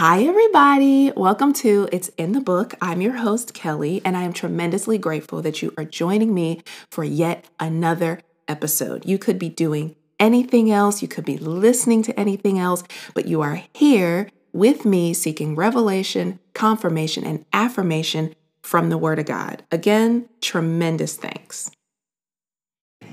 Hi, 0.00 0.22
everybody. 0.22 1.12
Welcome 1.14 1.52
to 1.52 1.86
It's 1.92 2.08
in 2.16 2.32
the 2.32 2.40
Book. 2.40 2.72
I'm 2.80 3.02
your 3.02 3.18
host, 3.18 3.52
Kelly, 3.52 4.00
and 4.02 4.16
I 4.16 4.22
am 4.22 4.32
tremendously 4.32 4.96
grateful 4.96 5.42
that 5.42 5.60
you 5.60 5.74
are 5.76 5.84
joining 5.84 6.32
me 6.32 6.62
for 6.90 7.04
yet 7.04 7.44
another 7.60 8.22
episode. 8.48 9.04
You 9.04 9.18
could 9.18 9.38
be 9.38 9.50
doing 9.50 9.96
anything 10.18 10.70
else, 10.70 11.02
you 11.02 11.08
could 11.08 11.26
be 11.26 11.36
listening 11.36 12.02
to 12.04 12.18
anything 12.18 12.58
else, 12.58 12.82
but 13.12 13.28
you 13.28 13.42
are 13.42 13.62
here 13.74 14.30
with 14.54 14.86
me 14.86 15.12
seeking 15.12 15.54
revelation, 15.54 16.38
confirmation, 16.54 17.26
and 17.26 17.44
affirmation 17.52 18.34
from 18.62 18.88
the 18.88 18.96
Word 18.96 19.18
of 19.18 19.26
God. 19.26 19.64
Again, 19.70 20.30
tremendous 20.40 21.14
thanks. 21.14 21.70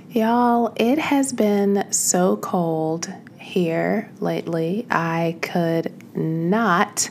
Y'all, 0.09 0.73
it 0.77 0.99
has 0.99 1.33
been 1.33 1.91
so 1.91 2.37
cold 2.37 3.13
here 3.47 4.09
lately. 4.19 4.85
I 4.91 5.37
could 5.41 5.93
not 6.15 7.09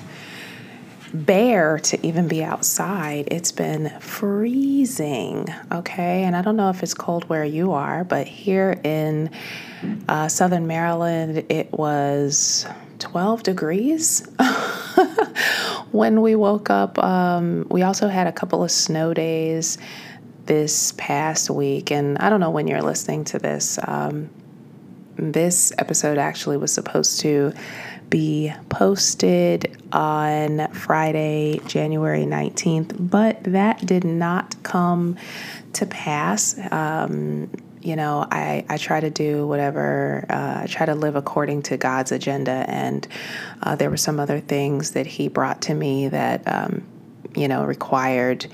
bear 1.14 1.78
to 1.78 2.06
even 2.06 2.28
be 2.28 2.44
outside. 2.44 3.28
It's 3.30 3.52
been 3.52 3.88
freezing, 4.00 5.48
okay? 5.72 6.24
And 6.24 6.36
I 6.36 6.42
don't 6.42 6.56
know 6.56 6.68
if 6.68 6.82
it's 6.82 6.94
cold 6.94 7.24
where 7.28 7.44
you 7.44 7.72
are, 7.72 8.04
but 8.04 8.26
here 8.26 8.78
in 8.84 9.30
uh, 10.08 10.28
Southern 10.28 10.66
Maryland, 10.66 11.46
it 11.48 11.72
was 11.72 12.66
12 12.98 13.42
degrees 13.42 14.26
when 15.90 16.20
we 16.20 16.34
woke 16.34 16.70
up. 16.70 17.02
Um, 17.02 17.66
we 17.70 17.82
also 17.82 18.08
had 18.08 18.26
a 18.26 18.32
couple 18.32 18.62
of 18.62 18.70
snow 18.70 19.14
days 19.14 19.78
this 20.44 20.92
past 20.96 21.50
week, 21.50 21.90
and 21.90 22.18
I 22.18 22.30
don't 22.30 22.40
know 22.40 22.50
when 22.50 22.68
you're 22.68 22.82
listening 22.82 23.24
to 23.24 23.38
this. 23.38 23.78
Um, 23.82 24.30
this 25.16 25.72
episode 25.78 26.18
actually 26.18 26.56
was 26.56 26.72
supposed 26.72 27.20
to 27.20 27.52
be 28.08 28.52
posted 28.68 29.76
on 29.92 30.70
Friday, 30.72 31.60
January 31.66 32.24
19th, 32.24 32.94
but 32.98 33.42
that 33.44 33.84
did 33.84 34.04
not 34.04 34.62
come 34.62 35.16
to 35.72 35.86
pass. 35.86 36.58
Um, 36.70 37.50
you 37.82 37.94
know, 37.94 38.26
I, 38.30 38.64
I 38.68 38.78
try 38.78 39.00
to 39.00 39.10
do 39.10 39.46
whatever, 39.46 40.26
uh, 40.28 40.62
I 40.62 40.66
try 40.66 40.86
to 40.86 40.94
live 40.94 41.14
according 41.14 41.62
to 41.62 41.76
God's 41.76 42.10
agenda. 42.10 42.64
And 42.68 43.06
uh, 43.62 43.76
there 43.76 43.90
were 43.90 43.96
some 43.96 44.18
other 44.18 44.40
things 44.40 44.92
that 44.92 45.06
He 45.06 45.28
brought 45.28 45.62
to 45.62 45.74
me 45.74 46.08
that, 46.08 46.42
um, 46.46 46.84
you 47.34 47.48
know, 47.48 47.64
required 47.64 48.46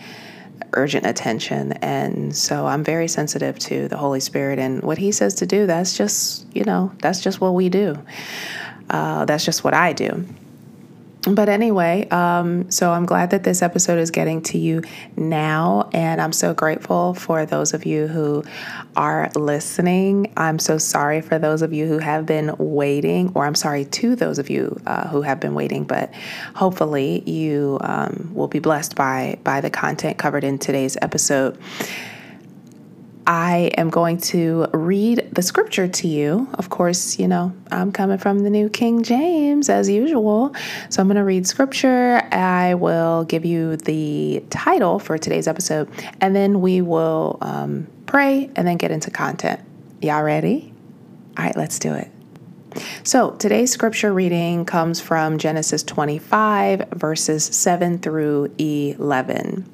urgent 0.75 1.07
attention. 1.07 1.73
And 1.73 2.35
so 2.35 2.67
I'm 2.67 2.85
very 2.85 3.09
sensitive 3.09 3.59
to 3.61 3.89
the 3.89 3.97
Holy 3.97 4.21
Spirit 4.21 4.59
and 4.59 4.83
what 4.83 4.99
He 4.99 5.13
says 5.13 5.35
to 5.37 5.47
do. 5.47 5.67
That's 5.67 5.97
just, 5.97 6.47
you 6.55 6.65
know, 6.65 6.93
that's 6.99 7.21
just 7.21 7.41
what 7.41 7.55
we 7.55 7.69
do. 7.69 7.97
Uh, 8.91 9.25
that's 9.25 9.45
just 9.45 9.65
what 9.65 9.75
I 9.75 9.93
do. 9.93 10.25
But 11.23 11.49
anyway, 11.49 12.09
um, 12.09 12.69
so 12.69 12.91
I'm 12.91 13.07
glad 13.07 13.31
that 13.31 13.45
this 13.45 13.63
episode 13.63 14.01
is 14.01 14.11
getting 14.11 14.43
to 14.43 14.59
you 14.59 14.83
now. 15.17 15.89
And 15.93 16.21
I'm 16.21 16.33
so 16.33 16.53
grateful 16.53 17.15
for 17.15 17.47
those 17.47 17.75
of 17.75 17.87
you 17.87 18.09
who 18.09 18.43
are 18.97 19.31
listening. 19.37 20.33
I'm 20.37 20.59
so 20.59 20.79
sorry 20.79 21.21
for 21.21 21.39
those 21.39 21.63
of 21.63 21.73
you 21.73 21.87
who 21.87 21.99
have 21.99 22.27
been 22.27 22.57
waiting, 22.59 23.31
or 23.37 23.47
I'm 23.47 23.55
sorry 23.55 23.85
to 23.85 24.17
those 24.17 24.41
of 24.41 24.51
you 24.51 24.81
uh, 24.85 25.07
who 25.09 25.23
have 25.23 25.39
been 25.39 25.55
waiting, 25.55 25.85
but 25.85 26.13
hopefully 26.57 27.23
you 27.31 27.79
um, 27.83 28.33
will 28.35 28.49
be 28.49 28.59
blessed 28.59 28.97
by, 28.97 29.39
by 29.45 29.61
the 29.61 29.71
content 29.71 30.19
covered 30.19 30.43
in 30.43 30.59
today's 30.59 30.97
episode. 31.01 31.57
I 33.27 33.71
am 33.77 33.91
going 33.91 34.19
to 34.19 34.67
read 34.73 35.29
the 35.33 35.43
scripture 35.43 35.87
to 35.87 36.09
you. 36.09 36.49
Of 36.55 36.71
course, 36.71 37.19
you 37.19 37.29
know, 37.29 37.53
I'm 37.71 37.93
coming 37.93 38.19
from 38.19 38.41
the 38.41 38.51
New 38.51 38.69
King 38.69 39.03
James 39.03 39.69
as 39.69 39.89
usual. 39.89 40.55
So 40.89 41.01
I'm 41.01 41.07
going 41.07 41.17
to 41.17 41.25
read 41.25 41.47
scripture. 41.47 42.21
I 42.33 42.75
will 42.75 43.25
give 43.25 43.45
you 43.45 43.77
the 43.77 44.43
title 44.51 44.99
for 44.99 45.19
today's 45.19 45.47
episode, 45.47 45.89
and 46.21 46.35
then 46.35 46.61
we 46.61 46.81
will 46.81 47.39
um, 47.41 47.87
pray 48.07 48.51
and 48.57 48.67
then 48.67 48.77
get 48.77 48.91
into 48.91 49.11
content. 49.11 49.61
Y'all 50.01 50.23
ready? 50.23 50.73
All 51.39 51.45
right, 51.45 51.57
let's 51.57 51.79
do 51.79 51.95
it. 51.95 52.11
So 53.05 53.33
today's 53.33 53.71
scripture 53.71 54.13
reading 54.13 54.65
comes 54.65 55.01
from 55.01 55.39
Genesis 55.39 55.83
25, 55.83 56.89
verses 56.93 57.45
7 57.45 57.99
through 57.99 58.53
11 58.59 59.71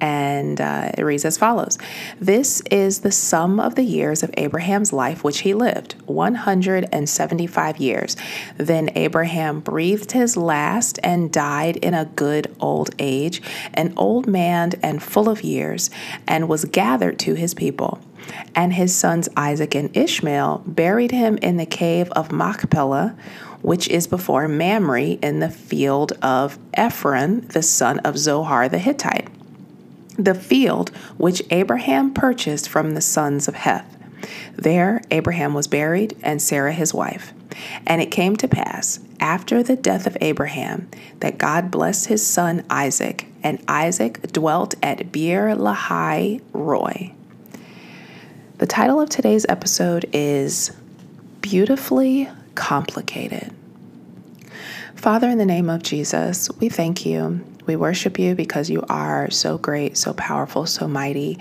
and 0.00 0.60
uh, 0.60 0.90
it 0.96 1.02
reads 1.02 1.24
as 1.24 1.38
follows 1.38 1.78
This 2.20 2.60
is 2.70 3.00
the 3.00 3.12
sum 3.12 3.60
of 3.60 3.74
the 3.74 3.82
years 3.82 4.22
of 4.22 4.30
Abraham's 4.36 4.92
life 4.92 5.24
which 5.24 5.40
he 5.40 5.54
lived 5.54 5.94
175 6.06 7.76
years. 7.78 8.16
Then 8.56 8.90
Abraham 8.94 9.60
breathed 9.60 10.12
his 10.12 10.36
last 10.36 10.98
and 11.02 11.32
died 11.32 11.76
in 11.76 11.94
a 11.94 12.04
good 12.04 12.54
old 12.60 12.90
age, 12.98 13.42
an 13.74 13.94
old 13.96 14.26
man 14.26 14.72
and 14.82 15.02
full 15.02 15.28
of 15.28 15.42
years, 15.42 15.90
and 16.26 16.48
was 16.48 16.64
gathered 16.66 17.18
to 17.20 17.34
his 17.34 17.54
people. 17.54 18.00
And 18.54 18.72
his 18.72 18.94
sons 18.94 19.28
Isaac 19.36 19.74
and 19.74 19.96
Ishmael 19.96 20.64
buried 20.66 21.12
him 21.12 21.38
in 21.38 21.56
the 21.56 21.66
cave 21.66 22.10
of 22.12 22.32
Machpelah 22.32 23.16
which 23.62 23.88
is 23.88 24.06
before 24.06 24.46
Mamre 24.46 25.02
in 25.02 25.40
the 25.40 25.50
field 25.50 26.12
of 26.22 26.56
Ephron, 26.74 27.48
the 27.48 27.62
son 27.62 27.98
of 28.00 28.16
Zohar 28.16 28.68
the 28.68 28.78
Hittite 28.78 29.28
the 30.18 30.34
field 30.34 30.90
which 31.16 31.42
Abraham 31.50 32.12
purchased 32.12 32.68
from 32.68 32.92
the 32.92 33.00
sons 33.00 33.48
of 33.48 33.54
Heth. 33.54 33.96
There 34.54 35.02
Abraham 35.10 35.54
was 35.54 35.68
buried, 35.68 36.16
and 36.22 36.40
Sarah 36.40 36.72
his 36.72 36.94
wife. 36.94 37.32
And 37.86 38.02
it 38.02 38.10
came 38.10 38.36
to 38.36 38.48
pass, 38.48 39.00
after 39.20 39.62
the 39.62 39.76
death 39.76 40.06
of 40.06 40.16
Abraham, 40.20 40.90
that 41.20 41.38
God 41.38 41.70
blessed 41.70 42.06
his 42.06 42.26
son 42.26 42.64
Isaac, 42.68 43.26
and 43.42 43.62
Isaac 43.68 44.32
dwelt 44.32 44.74
at 44.82 45.12
Beer 45.12 45.54
Lahai 45.54 46.40
Roi. 46.52 47.12
The 48.58 48.66
title 48.66 49.00
of 49.00 49.10
today's 49.10 49.46
episode 49.48 50.06
is 50.12 50.72
Beautifully 51.40 52.28
Complicated. 52.54 53.52
Father, 54.94 55.28
in 55.28 55.38
the 55.38 55.46
name 55.46 55.68
of 55.68 55.82
Jesus, 55.82 56.50
we 56.58 56.68
thank 56.68 57.04
you 57.04 57.44
we 57.66 57.76
worship 57.76 58.18
you 58.18 58.34
because 58.34 58.70
you 58.70 58.84
are 58.88 59.30
so 59.30 59.58
great, 59.58 59.96
so 59.96 60.12
powerful, 60.14 60.66
so 60.66 60.86
mighty. 60.86 61.38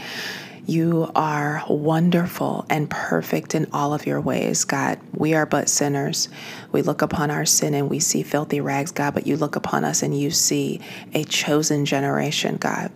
You 0.68 1.12
are 1.14 1.64
wonderful 1.70 2.66
and 2.72 2.90
perfect 2.90 3.54
in 3.54 3.68
all 3.72 3.94
of 3.94 4.08
your 4.08 4.20
ways, 4.20 4.66
God. 4.66 5.00
We 5.14 5.36
are 5.36 5.46
but 5.46 5.70
sinners. 5.70 6.28
We 6.72 6.82
look 6.82 7.04
upon 7.04 7.30
our 7.30 7.46
sin 7.46 7.76
and 7.76 7.88
we 7.88 8.00
see 8.00 8.24
filthy 8.24 8.62
rags, 8.62 8.92
God, 8.92 9.14
but 9.14 9.28
you 9.28 9.38
look 9.38 9.56
upon 9.56 9.84
us 9.84 10.02
and 10.02 10.20
you 10.20 10.32
see 10.32 10.82
a 11.14 11.24
chosen 11.24 11.86
generation, 11.86 12.58
God. 12.58 12.92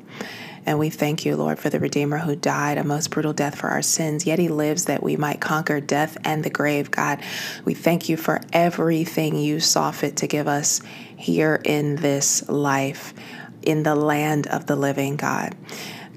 And 0.69 0.77
we 0.77 0.91
thank 0.91 1.25
you, 1.25 1.35
Lord, 1.35 1.57
for 1.57 1.71
the 1.71 1.79
Redeemer 1.79 2.19
who 2.19 2.35
died 2.35 2.77
a 2.77 2.83
most 2.83 3.09
brutal 3.09 3.33
death 3.33 3.57
for 3.57 3.69
our 3.69 3.81
sins, 3.81 4.27
yet 4.27 4.37
he 4.37 4.49
lives 4.49 4.85
that 4.85 5.01
we 5.01 5.17
might 5.17 5.41
conquer 5.41 5.81
death 5.81 6.15
and 6.23 6.43
the 6.43 6.51
grave, 6.51 6.91
God. 6.91 7.23
We 7.65 7.73
thank 7.73 8.07
you 8.07 8.15
for 8.15 8.39
everything 8.53 9.35
you 9.35 9.61
saw 9.61 9.89
fit 9.89 10.17
to 10.17 10.27
give 10.27 10.47
us 10.47 10.83
here 11.17 11.59
in 11.65 11.95
this 11.95 12.47
life, 12.47 13.15
in 13.63 13.81
the 13.81 13.95
land 13.95 14.45
of 14.45 14.67
the 14.67 14.75
living, 14.75 15.15
God. 15.15 15.55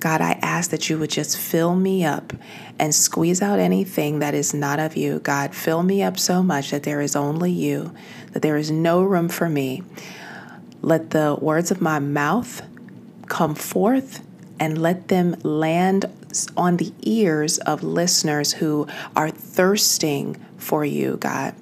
God, 0.00 0.20
I 0.20 0.32
ask 0.42 0.70
that 0.70 0.90
you 0.90 0.98
would 0.98 1.08
just 1.08 1.38
fill 1.38 1.74
me 1.74 2.04
up 2.04 2.34
and 2.78 2.94
squeeze 2.94 3.40
out 3.40 3.58
anything 3.58 4.18
that 4.18 4.34
is 4.34 4.52
not 4.52 4.78
of 4.78 4.98
you. 4.98 5.20
God, 5.20 5.54
fill 5.54 5.82
me 5.82 6.02
up 6.02 6.18
so 6.18 6.42
much 6.42 6.72
that 6.72 6.82
there 6.82 7.00
is 7.00 7.16
only 7.16 7.52
you, 7.52 7.94
that 8.32 8.42
there 8.42 8.58
is 8.58 8.70
no 8.70 9.02
room 9.02 9.30
for 9.30 9.48
me. 9.48 9.82
Let 10.82 11.08
the 11.08 11.38
words 11.40 11.70
of 11.70 11.80
my 11.80 12.00
mouth 12.00 12.60
come 13.28 13.54
forth 13.54 14.20
and 14.62 14.80
let 14.80 15.08
them 15.08 15.34
land 15.42 16.04
on 16.56 16.76
the 16.76 16.92
ears 17.02 17.58
of 17.58 17.82
listeners 17.82 18.52
who 18.52 18.86
are 19.16 19.28
thirsting 19.28 20.36
for 20.56 20.84
you, 20.84 21.16
God. 21.16 21.52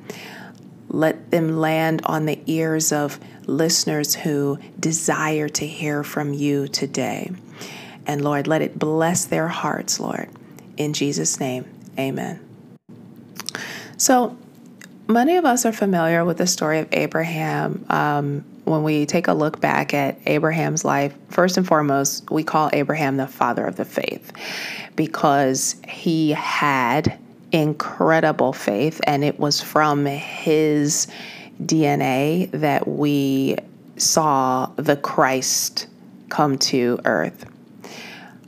Let 0.91 1.31
them 1.31 1.57
land 1.57 2.03
on 2.05 2.27
the 2.27 2.39
ears 2.45 2.93
of 2.93 3.19
listeners 3.47 4.17
who 4.17 4.59
desire 4.79 5.49
to 5.49 5.67
hear 5.67 6.05
from 6.05 6.35
you 6.35 6.69
today. 6.69 7.31
And 8.05 8.23
Lord, 8.23 8.47
let 8.47 8.61
it 8.61 8.79
bless 8.79 9.25
their 9.25 9.49
hearts, 9.49 9.99
Lord. 9.99 10.29
In 10.77 10.93
Jesus' 10.93 11.41
name, 11.41 11.65
amen. 11.99 12.39
So, 13.97 14.37
many 15.09 15.39
of 15.39 15.47
us 15.47 15.65
are 15.65 15.73
familiar 15.73 16.23
with 16.23 16.37
the 16.37 16.47
story 16.47 16.81
of 16.81 16.89
Abraham. 16.93 17.87
Um, 17.89 18.45
when 18.71 18.83
we 18.83 19.07
take 19.07 19.29
a 19.29 19.33
look 19.33 19.61
back 19.61 19.93
at 19.93 20.19
Abraham's 20.27 20.85
life, 20.85 21.15
first 21.29 21.57
and 21.57 21.67
foremost, 21.67 22.31
we 22.31 22.43
call 22.43 22.71
Abraham 22.73 23.17
the 23.17 23.27
father 23.27 23.67
of 23.67 23.77
the 23.77 23.85
faith 23.85 24.33
because 24.97 25.77
he 25.87 26.31
had 26.31 27.19
incredible 27.53 28.53
faith, 28.53 29.01
and 29.07 29.25
it 29.25 29.39
was 29.39 29.61
from 29.61 30.07
his 30.07 31.09
DNA 31.63 32.51
that 32.53 32.87
we 32.87 33.57
saw 33.97 34.67
the 34.77 34.97
Christ 34.97 35.87
come 36.29 36.57
to 36.59 36.99
earth 37.05 37.45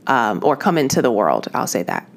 um, 0.06 0.40
or 0.42 0.56
come 0.56 0.78
into 0.78 1.02
the 1.02 1.10
world. 1.10 1.48
I'll 1.52 1.66
say 1.66 1.82
that. 1.82 2.08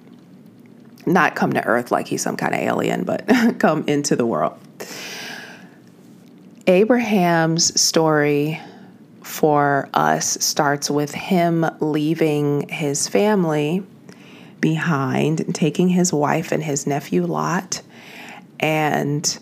Not 1.06 1.36
come 1.36 1.54
to 1.54 1.64
earth 1.66 1.92
like 1.92 2.08
he's 2.08 2.22
some 2.22 2.38
kind 2.38 2.54
of 2.54 2.62
alien, 2.62 3.04
but 3.04 3.28
come 3.60 3.84
into 3.88 4.16
the 4.16 4.26
world. 4.26 4.58
Abraham's 6.68 7.80
story 7.80 8.60
for 9.22 9.88
us 9.94 10.38
starts 10.44 10.90
with 10.90 11.14
him 11.14 11.66
leaving 11.80 12.68
his 12.70 13.08
family 13.08 13.84
behind 14.62 15.54
taking 15.54 15.90
his 15.90 16.12
wife 16.12 16.52
and 16.52 16.64
his 16.64 16.88
nephew 16.88 17.26
Lot 17.26 17.84
and 18.60 19.38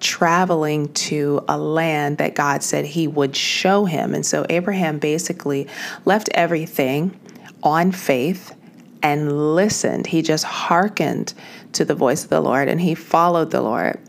traveling 0.00 0.92
to 0.94 1.44
a 1.46 1.58
land 1.58 2.18
that 2.18 2.34
God 2.34 2.62
said 2.62 2.86
he 2.86 3.06
would 3.06 3.36
show 3.36 3.84
him. 3.84 4.14
And 4.14 4.24
so 4.24 4.46
Abraham 4.48 4.98
basically 4.98 5.68
left 6.06 6.30
everything 6.32 7.18
on 7.62 7.92
faith 7.92 8.54
and 9.02 9.54
listened. 9.54 10.06
He 10.06 10.22
just 10.22 10.44
hearkened 10.44 11.34
to 11.72 11.84
the 11.84 11.94
voice 11.94 12.24
of 12.24 12.30
the 12.30 12.40
Lord 12.40 12.68
and 12.68 12.80
he 12.80 12.94
followed 12.94 13.50
the 13.50 13.60
Lord 13.60 14.00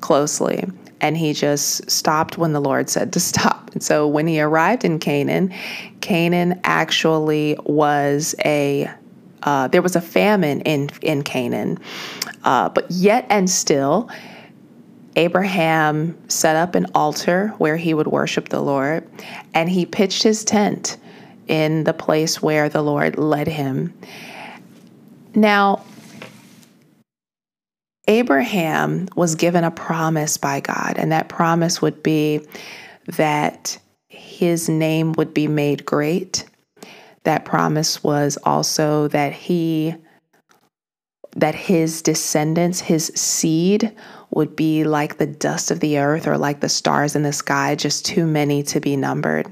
closely. 0.00 0.64
And 1.02 1.16
he 1.16 1.34
just 1.34 1.90
stopped 1.90 2.38
when 2.38 2.52
the 2.52 2.60
Lord 2.60 2.88
said 2.88 3.12
to 3.12 3.20
stop. 3.20 3.70
And 3.72 3.82
so 3.82 4.06
when 4.06 4.26
he 4.26 4.40
arrived 4.40 4.84
in 4.84 4.98
Canaan, 4.98 5.52
Canaan 6.00 6.60
actually 6.64 7.58
was 7.64 8.34
a 8.44 8.88
uh, 9.42 9.66
there 9.68 9.82
was 9.82 9.96
a 9.96 10.00
famine 10.00 10.60
in 10.60 10.88
in 11.02 11.22
Canaan, 11.22 11.78
uh, 12.44 12.68
but 12.68 12.88
yet 12.90 13.26
and 13.28 13.50
still, 13.50 14.08
Abraham 15.16 16.16
set 16.28 16.54
up 16.54 16.76
an 16.76 16.86
altar 16.94 17.48
where 17.58 17.76
he 17.76 17.92
would 17.92 18.06
worship 18.06 18.50
the 18.50 18.60
Lord, 18.60 19.04
and 19.52 19.68
he 19.68 19.84
pitched 19.84 20.22
his 20.22 20.44
tent 20.44 20.96
in 21.48 21.84
the 21.84 21.92
place 21.92 22.40
where 22.40 22.68
the 22.68 22.82
Lord 22.82 23.18
led 23.18 23.48
him. 23.48 23.92
Now, 25.34 25.84
Abraham 28.08 29.08
was 29.14 29.36
given 29.36 29.64
a 29.64 29.70
promise 29.70 30.36
by 30.36 30.60
God, 30.60 30.94
and 30.96 31.12
that 31.12 31.28
promise 31.28 31.80
would 31.80 32.02
be 32.02 32.40
that 33.06 33.78
his 34.08 34.68
name 34.68 35.12
would 35.12 35.32
be 35.32 35.46
made 35.46 35.86
great. 35.86 36.44
That 37.24 37.44
promise 37.44 38.02
was 38.02 38.38
also 38.44 39.08
that 39.08 39.32
he 39.32 39.94
that 41.34 41.54
his 41.54 42.02
descendants, 42.02 42.80
his 42.80 43.06
seed 43.14 43.90
would 44.30 44.54
be 44.54 44.84
like 44.84 45.16
the 45.16 45.26
dust 45.26 45.70
of 45.70 45.80
the 45.80 45.98
earth 45.98 46.26
or 46.26 46.36
like 46.36 46.60
the 46.60 46.68
stars 46.68 47.16
in 47.16 47.22
the 47.22 47.32
sky, 47.32 47.74
just 47.74 48.04
too 48.04 48.26
many 48.26 48.62
to 48.62 48.80
be 48.80 48.96
numbered. 48.96 49.50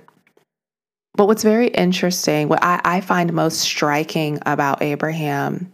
But 1.14 1.26
what's 1.26 1.42
very 1.42 1.68
interesting, 1.68 2.48
what 2.48 2.62
I, 2.62 2.80
I 2.84 3.00
find 3.00 3.32
most 3.32 3.60
striking 3.60 4.38
about 4.44 4.82
Abraham 4.82 5.72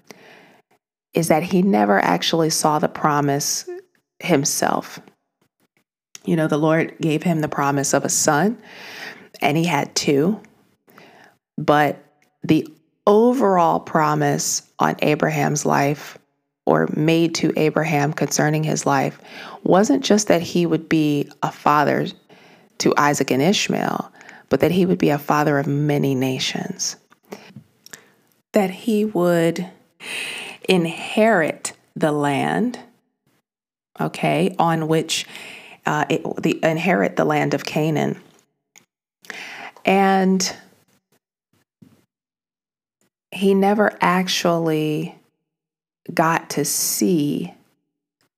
is 1.16 1.28
that 1.28 1.42
he 1.42 1.62
never 1.62 1.98
actually 1.98 2.50
saw 2.50 2.78
the 2.78 2.88
promise 2.88 3.68
himself. 4.20 5.00
You 6.24 6.36
know, 6.36 6.46
the 6.46 6.58
Lord 6.58 6.94
gave 7.00 7.22
him 7.22 7.40
the 7.40 7.48
promise 7.48 7.94
of 7.94 8.04
a 8.04 8.10
son, 8.10 8.58
and 9.40 9.56
he 9.56 9.64
had 9.64 9.94
two. 9.94 10.40
But 11.56 12.04
the 12.44 12.68
overall 13.06 13.80
promise 13.80 14.62
on 14.78 14.96
Abraham's 15.00 15.64
life 15.64 16.18
or 16.66 16.88
made 16.94 17.34
to 17.36 17.52
Abraham 17.56 18.12
concerning 18.12 18.62
his 18.62 18.84
life 18.84 19.19
wasn't 19.62 20.04
just 20.04 20.28
that 20.28 20.42
he 20.42 20.66
would 20.66 20.88
be 20.88 21.30
a 21.42 21.50
father 21.50 22.08
to 22.78 22.94
Isaac 22.98 23.30
and 23.30 23.40
Ishmael, 23.40 24.12
but 24.50 24.60
that 24.60 24.72
he 24.72 24.84
would 24.84 24.98
be 24.98 25.10
a 25.10 25.19
father 25.19 25.58
of 25.58 25.66
many 25.66 26.14
nations. 26.14 26.96
That 28.52 28.70
he 28.70 29.06
would 29.06 29.66
inherit 30.68 31.72
the 31.94 32.12
land, 32.12 32.78
okay, 34.00 34.54
on 34.58 34.88
which 34.88 35.26
uh, 35.86 36.04
it, 36.10 36.22
the 36.42 36.58
inherit 36.62 37.16
the 37.16 37.24
land 37.24 37.54
of 37.54 37.64
Canaan. 37.64 38.20
And 39.84 40.54
he 43.30 43.54
never 43.54 43.96
actually 44.00 45.14
got 46.12 46.50
to 46.50 46.64
see 46.64 47.54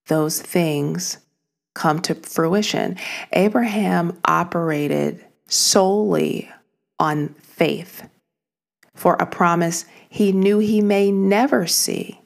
those 0.08 0.40
things 0.40 1.18
come 1.74 2.00
to 2.00 2.14
fruition. 2.14 2.96
Abraham 3.32 4.18
operated 4.24 5.24
solely 5.46 6.50
on 6.98 7.28
faith 7.34 8.08
for 8.94 9.14
a 9.14 9.26
promise 9.26 9.84
he 10.08 10.32
knew 10.32 10.58
he 10.58 10.80
may 10.80 11.12
never 11.12 11.66
see. 11.66 12.17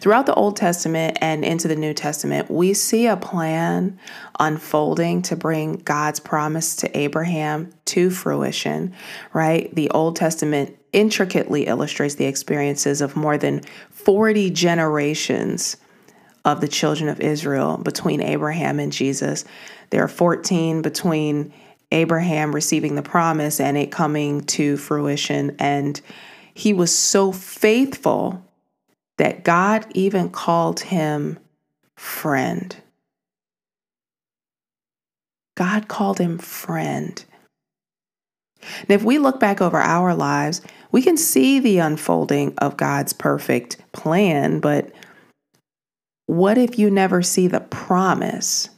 Throughout 0.00 0.26
the 0.26 0.34
Old 0.34 0.56
Testament 0.56 1.18
and 1.20 1.44
into 1.44 1.68
the 1.68 1.76
New 1.76 1.94
Testament, 1.94 2.50
we 2.50 2.74
see 2.74 3.06
a 3.06 3.16
plan 3.16 3.98
unfolding 4.38 5.22
to 5.22 5.36
bring 5.36 5.74
God's 5.76 6.20
promise 6.20 6.76
to 6.76 6.98
Abraham 6.98 7.72
to 7.86 8.10
fruition, 8.10 8.94
right? 9.32 9.74
The 9.74 9.90
Old 9.90 10.16
Testament 10.16 10.76
intricately 10.92 11.66
illustrates 11.66 12.16
the 12.16 12.26
experiences 12.26 13.00
of 13.00 13.16
more 13.16 13.38
than 13.38 13.62
40 13.90 14.50
generations 14.50 15.76
of 16.44 16.60
the 16.60 16.68
children 16.68 17.08
of 17.08 17.20
Israel 17.20 17.76
between 17.76 18.22
Abraham 18.22 18.80
and 18.80 18.92
Jesus. 18.92 19.44
There 19.90 20.02
are 20.02 20.08
14 20.08 20.82
between 20.82 21.52
Abraham 21.92 22.54
receiving 22.54 22.94
the 22.94 23.02
promise 23.02 23.60
and 23.60 23.76
it 23.76 23.90
coming 23.90 24.42
to 24.42 24.76
fruition. 24.76 25.56
And 25.58 26.00
he 26.54 26.72
was 26.72 26.96
so 26.96 27.32
faithful 27.32 28.44
that 29.20 29.44
God 29.44 29.84
even 29.90 30.30
called 30.30 30.80
him 30.80 31.38
friend. 31.94 32.74
God 35.58 35.88
called 35.88 36.18
him 36.18 36.38
friend. 36.38 37.22
And 38.62 38.88
if 38.88 39.02
we 39.02 39.18
look 39.18 39.38
back 39.38 39.60
over 39.60 39.76
our 39.76 40.14
lives, 40.14 40.62
we 40.90 41.02
can 41.02 41.18
see 41.18 41.60
the 41.60 41.80
unfolding 41.80 42.54
of 42.56 42.78
God's 42.78 43.12
perfect 43.12 43.76
plan, 43.92 44.58
but 44.58 44.90
what 46.24 46.56
if 46.56 46.78
you 46.78 46.90
never 46.90 47.20
see 47.20 47.46
the 47.46 47.60
promise? 47.60 48.70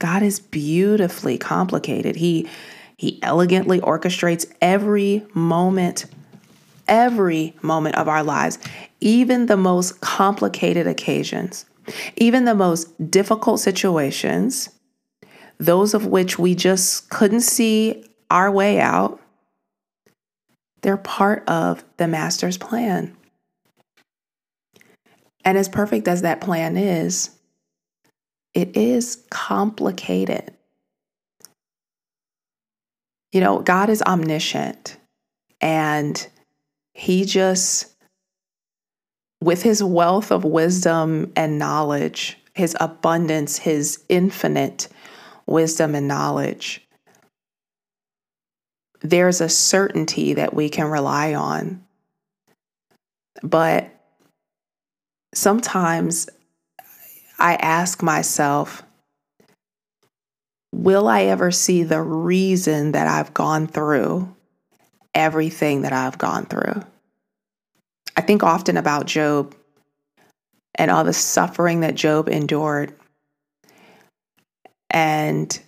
God 0.00 0.24
is 0.24 0.40
beautifully 0.40 1.38
complicated. 1.38 2.16
He 2.16 2.48
he 2.96 3.22
elegantly 3.22 3.80
orchestrates 3.80 4.52
every 4.60 5.24
moment 5.34 6.06
every 6.88 7.54
moment 7.62 7.96
of 7.96 8.08
our 8.08 8.22
lives, 8.22 8.58
even 9.00 9.46
the 9.46 9.56
most 9.56 10.00
complicated 10.00 10.86
occasions, 10.86 11.66
even 12.16 12.44
the 12.44 12.54
most 12.54 13.10
difficult 13.10 13.60
situations, 13.60 14.68
those 15.58 15.94
of 15.94 16.06
which 16.06 16.38
we 16.38 16.54
just 16.54 17.08
couldn't 17.10 17.40
see 17.40 18.04
our 18.30 18.50
way 18.50 18.80
out, 18.80 19.20
they're 20.82 20.96
part 20.96 21.48
of 21.48 21.84
the 21.96 22.08
master's 22.08 22.58
plan. 22.58 23.16
And 25.44 25.58
as 25.58 25.68
perfect 25.68 26.08
as 26.08 26.22
that 26.22 26.40
plan 26.40 26.76
is, 26.76 27.30
it 28.54 28.76
is 28.76 29.24
complicated. 29.30 30.52
You 33.32 33.40
know, 33.40 33.60
God 33.60 33.88
is 33.88 34.02
omniscient 34.02 34.96
and 35.60 36.26
he 36.94 37.24
just, 37.24 37.94
with 39.40 39.62
his 39.62 39.82
wealth 39.82 40.30
of 40.30 40.44
wisdom 40.44 41.32
and 41.36 41.58
knowledge, 41.58 42.38
his 42.54 42.76
abundance, 42.80 43.58
his 43.58 44.04
infinite 44.08 44.88
wisdom 45.46 45.94
and 45.94 46.06
knowledge, 46.06 46.86
there's 49.00 49.40
a 49.40 49.48
certainty 49.48 50.34
that 50.34 50.54
we 50.54 50.68
can 50.68 50.86
rely 50.86 51.34
on. 51.34 51.82
But 53.42 53.90
sometimes 55.34 56.28
I 57.38 57.56
ask 57.56 58.02
myself, 58.02 58.84
will 60.72 61.08
I 61.08 61.22
ever 61.24 61.50
see 61.50 61.82
the 61.82 62.00
reason 62.00 62.92
that 62.92 63.08
I've 63.08 63.34
gone 63.34 63.66
through 63.66 64.34
everything 65.14 65.82
that 65.82 65.92
I've 65.92 66.18
gone 66.18 66.46
through? 66.46 66.82
I 68.16 68.20
think 68.20 68.42
often 68.42 68.76
about 68.76 69.06
Job 69.06 69.54
and 70.74 70.90
all 70.90 71.04
the 71.04 71.12
suffering 71.12 71.80
that 71.80 71.94
Job 71.94 72.28
endured. 72.28 72.94
And 74.90 75.58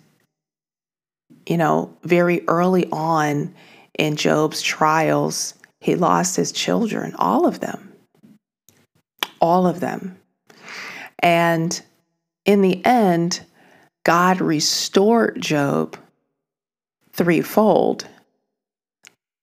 you 1.47 1.57
know, 1.57 1.95
very 2.03 2.47
early 2.47 2.87
on 2.91 3.53
in 3.97 4.15
Job's 4.15 4.61
trials, 4.61 5.53
he 5.79 5.95
lost 5.95 6.35
his 6.35 6.51
children, 6.51 7.15
all 7.17 7.45
of 7.45 7.59
them. 7.59 7.93
All 9.39 9.67
of 9.67 9.79
them. 9.79 10.17
And 11.19 11.79
in 12.45 12.61
the 12.61 12.83
end, 12.85 13.41
God 14.03 14.41
restored 14.41 15.39
Job 15.41 15.97
threefold. 17.13 18.07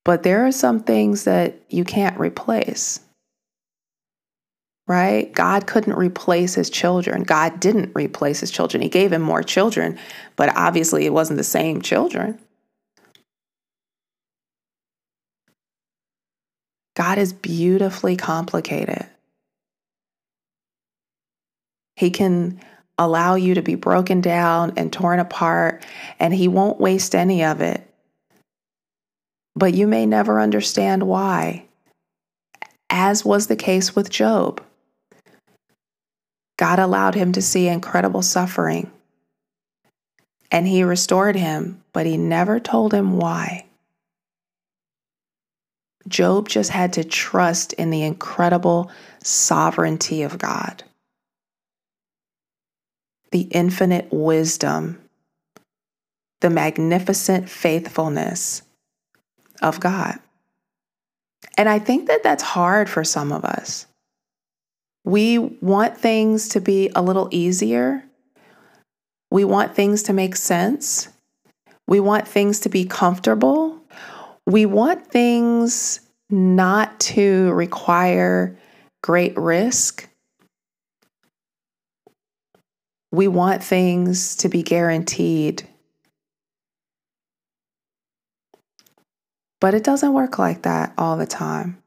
But 0.04 0.23
there 0.25 0.47
are 0.47 0.52
some 0.52 0.80
things 0.80 1.25
that 1.25 1.61
you 1.71 1.85
can't 1.85 2.18
replace. 2.21 3.00
right? 4.88 5.32
God 5.32 5.66
couldn't 5.66 5.94
replace 5.94 6.54
his 6.54 6.71
children. 6.71 7.23
God 7.23 7.61
didn't 7.61 7.92
replace 7.94 8.40
his 8.40 8.50
children. 8.50 8.82
He 8.82 8.90
gave 8.90 9.12
him 9.12 9.23
more 9.23 9.42
children, 9.42 9.99
but 10.37 10.54
obviously 10.56 11.06
it 11.06 11.12
wasn't 11.14 11.38
the 11.38 11.44
same 11.44 11.82
children. 11.82 12.38
God 16.97 17.18
is 17.18 17.32
beautifully 17.32 18.16
complicated. 18.16 19.06
He 21.97 22.11
can 22.11 22.61
allow 22.99 23.37
you 23.37 23.54
to 23.54 23.62
be 23.62 23.76
broken 23.76 24.21
down 24.23 24.75
and 24.76 24.92
torn 24.92 25.21
apart, 25.21 25.85
and 26.21 26.35
He 26.35 26.49
won't 26.49 26.80
waste 26.80 27.14
any 27.14 27.44
of 27.44 27.61
it. 27.62 27.88
But 29.54 29.75
you 29.75 29.87
may 29.87 30.06
never 30.06 30.40
understand 30.40 31.02
why, 31.02 31.66
as 32.88 33.25
was 33.25 33.47
the 33.47 33.56
case 33.56 33.94
with 33.94 34.11
Job. 34.11 34.62
God 36.56 36.78
allowed 36.78 37.14
him 37.14 37.32
to 37.32 37.42
see 37.42 37.68
incredible 37.68 38.23
suffering, 38.23 38.90
and 40.50 40.66
He 40.66 40.85
restored 40.85 41.37
him, 41.37 41.82
but 41.92 42.06
He 42.06 42.16
never 42.16 42.61
told 42.61 42.94
him 42.94 43.16
why. 43.16 43.66
Job 46.09 46.49
just 46.49 46.71
had 46.71 46.92
to 46.94 47.04
trust 47.04 47.73
in 47.75 47.90
the 47.90 48.02
incredible 48.02 48.90
sovereignty 49.23 50.23
of 50.23 50.38
God, 50.38 50.82
the 53.30 53.42
infinite 53.52 54.09
wisdom, 54.12 54.99
the 56.40 56.50
magnificent 56.50 57.49
faithfulness 57.49 58.62
of 59.62 59.81
God. 59.81 60.19
And 61.57 61.69
I 61.69 61.78
think 61.78 62.09
that 62.09 62.23
that's 62.23 62.42
hard 62.42 62.88
for 62.88 63.04
some 63.04 63.33
of 63.33 63.45
us. 63.45 63.87
We 65.04 65.38
want 65.38 65.97
things 65.97 66.49
to 66.50 66.61
be 66.61 66.90
a 66.95 67.02
little 67.02 67.28
easier. 67.31 68.04
We 69.31 69.45
want 69.45 69.75
things 69.75 70.04
to 70.04 70.12
make 70.12 70.37
sense. 70.37 71.09
We 71.88 72.00
want 72.00 72.28
things 72.28 72.61
to 72.61 72.69
be 72.69 72.85
comfortable. 72.85 73.81
We 74.47 74.66
want 74.66 75.07
things 75.07 76.00
not 76.31 76.99
to 77.00 77.52
require 77.52 78.57
great 79.02 79.37
risk. 79.37 80.09
We 83.11 83.28
want 83.28 83.62
things 83.62 84.37
to 84.37 84.49
be 84.49 84.62
guaranteed. 84.62 85.69
But 89.62 89.75
it 89.75 89.85
doesn't 89.85 90.12
work 90.12 90.40
like 90.40 90.62
that 90.62 90.92
all 90.99 91.16
the 91.16 91.25
time. 91.25 91.81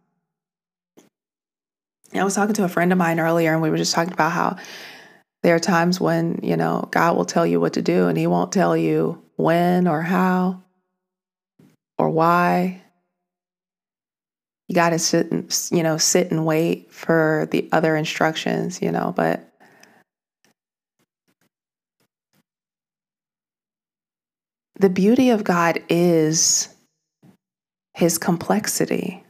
I 2.13 2.23
was 2.23 2.33
talking 2.33 2.55
to 2.55 2.63
a 2.63 2.69
friend 2.69 2.93
of 2.93 2.97
mine 2.97 3.19
earlier, 3.19 3.51
and 3.51 3.61
we 3.61 3.69
were 3.69 3.75
just 3.75 3.93
talking 3.93 4.13
about 4.13 4.31
how 4.31 4.55
there 5.43 5.55
are 5.55 5.59
times 5.59 5.99
when, 5.99 6.39
you 6.41 6.55
know, 6.55 6.87
God 6.91 7.17
will 7.17 7.25
tell 7.25 7.45
you 7.45 7.59
what 7.59 7.73
to 7.73 7.81
do 7.81 8.07
and 8.07 8.17
He 8.17 8.27
won't 8.27 8.53
tell 8.53 8.77
you 8.77 9.21
when 9.35 9.89
or 9.89 10.01
how 10.01 10.63
or 11.97 12.09
why. 12.09 12.81
You 14.69 14.75
got 14.75 14.91
to 14.91 14.99
sit 14.99 15.29
and, 15.33 15.53
you 15.69 15.83
know, 15.83 15.97
sit 15.97 16.31
and 16.31 16.45
wait 16.45 16.93
for 16.93 17.49
the 17.51 17.67
other 17.73 17.97
instructions, 17.97 18.81
you 18.81 18.89
know, 18.89 19.13
but 19.13 19.51
the 24.79 24.89
beauty 24.89 25.29
of 25.29 25.43
God 25.43 25.83
is 25.89 26.69
his 27.95 28.17
complexity. 28.17 29.23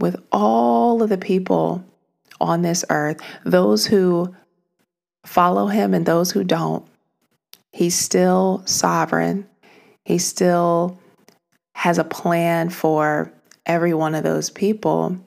With 0.00 0.16
all 0.32 1.02
of 1.02 1.08
the 1.08 1.18
people 1.18 1.84
on 2.40 2.62
this 2.62 2.84
earth, 2.90 3.20
those 3.44 3.86
who 3.86 4.34
follow 5.24 5.68
him 5.68 5.94
and 5.94 6.04
those 6.04 6.32
who 6.32 6.42
don't, 6.42 6.84
He's 7.74 7.96
still 7.96 8.62
sovereign. 8.66 9.48
He 10.04 10.18
still 10.18 10.96
has 11.74 11.98
a 11.98 12.04
plan 12.04 12.70
for 12.70 13.32
every 13.66 13.92
one 13.92 14.14
of 14.14 14.22
those 14.22 14.48
people. 14.48 15.18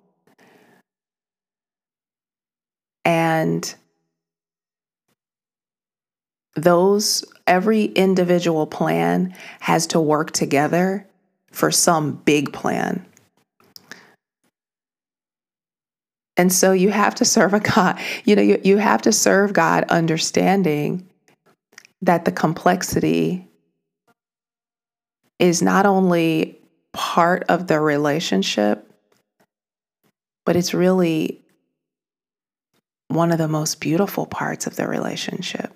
And 3.03 3.75
those, 6.57 7.23
every 7.45 7.85
individual 7.85 8.65
plan 8.65 9.33
has 9.59 9.87
to 9.87 10.01
work 10.01 10.31
together 10.31 11.07
for 11.51 11.71
some 11.71 12.13
big 12.25 12.51
plan. 12.51 13.05
And 16.35 16.51
so 16.51 16.71
you 16.71 16.89
have 16.89 17.15
to 17.15 17.25
serve 17.25 17.53
a 17.53 17.59
God, 17.59 17.99
you 18.25 18.35
know, 18.35 18.41
you, 18.41 18.59
you 18.63 18.77
have 18.77 19.01
to 19.03 19.11
serve 19.11 19.53
God 19.53 19.85
understanding 19.89 21.07
that 22.01 22.25
the 22.25 22.31
complexity 22.31 23.47
is 25.39 25.61
not 25.61 25.85
only 25.85 26.59
part 26.93 27.43
of 27.49 27.67
the 27.67 27.79
relationship, 27.79 28.91
but 30.45 30.55
it's 30.55 30.73
really 30.73 31.41
one 33.07 33.31
of 33.31 33.37
the 33.37 33.47
most 33.47 33.79
beautiful 33.79 34.25
parts 34.25 34.67
of 34.67 34.75
the 34.75 34.87
relationship. 34.87 35.73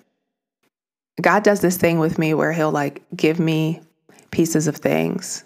God 1.20 1.42
does 1.42 1.60
this 1.60 1.76
thing 1.76 1.98
with 1.98 2.18
me 2.18 2.34
where 2.34 2.52
He'll 2.52 2.70
like 2.70 3.02
give 3.14 3.38
me 3.38 3.80
pieces 4.30 4.66
of 4.66 4.76
things, 4.76 5.44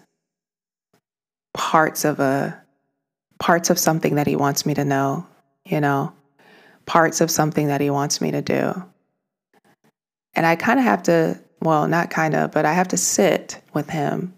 parts 1.55 2.05
of 2.05 2.21
a 2.21 2.61
parts 3.39 3.71
of 3.71 3.79
something 3.79 4.15
that 4.15 4.27
He 4.27 4.37
wants 4.37 4.65
me 4.65 4.75
to 4.75 4.85
know, 4.85 5.27
you 5.65 5.81
know, 5.81 6.13
parts 6.87 7.21
of 7.21 7.31
something 7.31 7.67
that 7.67 7.81
He 7.81 7.91
wants 7.91 8.21
me 8.21 8.31
to 8.31 8.43
do. 8.43 8.85
And 10.37 10.45
I 10.45 10.55
kind 10.55 10.79
of 10.79 10.85
have 10.85 11.03
to, 11.05 11.41
well, 11.63 11.89
not 11.89 12.11
kind 12.11 12.35
of, 12.35 12.53
but 12.53 12.67
I 12.67 12.75
have 12.75 12.89
to 12.89 12.99
sit 12.99 13.61
with 13.73 13.89
him 13.89 14.35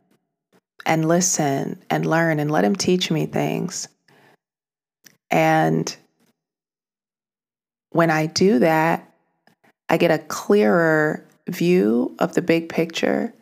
and 0.87 1.08
listen 1.08 1.82
and 1.90 2.06
learn 2.06 2.38
and 2.38 2.50
let 2.50 2.64
him 2.64 2.76
teach 2.76 3.11
me 3.11 3.26
things. 3.26 3.88
And 5.28 5.94
when 7.90 8.11
I 8.11 8.26
do 8.26 8.61
that, 8.61 9.08
I 9.88 9.97
get 9.97 10.11
a 10.11 10.18
clearer 10.18 11.25
view 11.49 12.14
of 12.18 12.35
the 12.35 12.42
big 12.42 12.68
picture. 12.68 13.33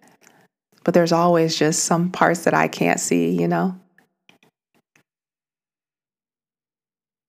But 0.84 0.94
there's 0.94 1.12
always 1.12 1.56
just 1.56 1.84
some 1.84 2.10
parts 2.10 2.44
that 2.44 2.54
I 2.54 2.68
can't 2.68 3.00
see, 3.00 3.30
you 3.30 3.48
know? 3.48 3.76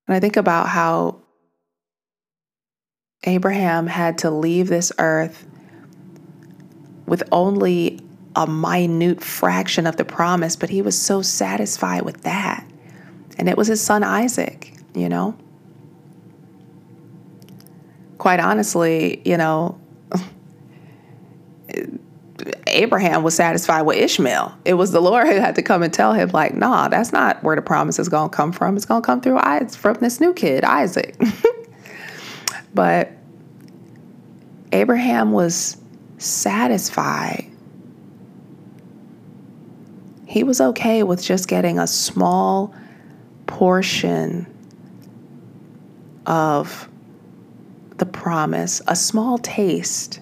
And 0.07 0.15
I 0.15 0.19
think 0.19 0.37
about 0.37 0.69
how 0.69 1.21
Abraham 3.23 3.87
had 3.87 4.19
to 4.19 4.29
leave 4.29 4.67
this 4.67 4.91
earth 4.99 5.45
with 7.07 7.23
only 7.31 7.99
a 8.35 8.45
minute 8.45 9.23
fraction 9.23 9.87
of 9.87 9.95
the 9.97 10.05
promise, 10.05 10.55
but 10.55 10.69
he 10.69 10.83
was 10.83 10.99
so 10.99 11.23
satisfied 11.23 12.03
with 12.03 12.21
that. 12.21 12.63
And 13.39 13.49
it 13.49 13.57
was 13.57 13.67
his 13.67 13.81
son 13.81 14.03
Isaac, 14.03 14.73
you 14.93 15.09
know? 15.09 15.35
Quite 18.27 18.41
honestly, 18.41 19.21
you 19.23 19.37
know, 19.37 19.79
Abraham 22.67 23.23
was 23.23 23.33
satisfied 23.33 23.83
with 23.83 23.95
Ishmael. 23.95 24.53
It 24.65 24.73
was 24.73 24.91
the 24.91 25.01
Lord 25.01 25.27
who 25.31 25.35
had 25.35 25.55
to 25.55 25.61
come 25.61 25.81
and 25.81 25.93
tell 25.93 26.11
him, 26.11 26.31
like, 26.33 26.53
nah, 26.53 26.89
that's 26.89 27.13
not 27.13 27.41
where 27.41 27.55
the 27.55 27.61
promise 27.61 27.99
is 27.99 28.09
going 28.09 28.29
to 28.29 28.35
come 28.35 28.51
from. 28.51 28.75
It's 28.75 28.83
going 28.83 29.01
to 29.01 29.05
come 29.05 29.21
through 29.21 29.39
from 29.77 29.95
this 30.01 30.19
new 30.19 30.33
kid, 30.33 30.65
Isaac. 30.65 31.17
But 32.73 33.13
Abraham 34.73 35.31
was 35.31 35.77
satisfied. 36.17 37.49
He 40.25 40.43
was 40.43 40.59
okay 40.59 41.03
with 41.03 41.23
just 41.23 41.47
getting 41.47 41.79
a 41.79 41.87
small 41.87 42.75
portion 43.45 44.45
of 46.25 46.89
the 47.97 48.05
promise, 48.05 48.81
a 48.87 48.95
small 48.95 49.37
taste. 49.37 50.19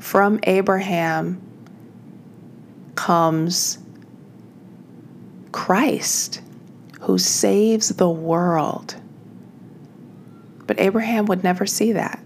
From 0.00 0.40
Abraham 0.44 1.40
comes 2.94 3.78
Christ 5.52 6.40
who 7.00 7.18
saves 7.18 7.90
the 7.90 8.10
world. 8.10 8.96
But 10.66 10.80
Abraham 10.80 11.26
would 11.26 11.44
never 11.44 11.64
see 11.64 11.92
that. 11.92 12.20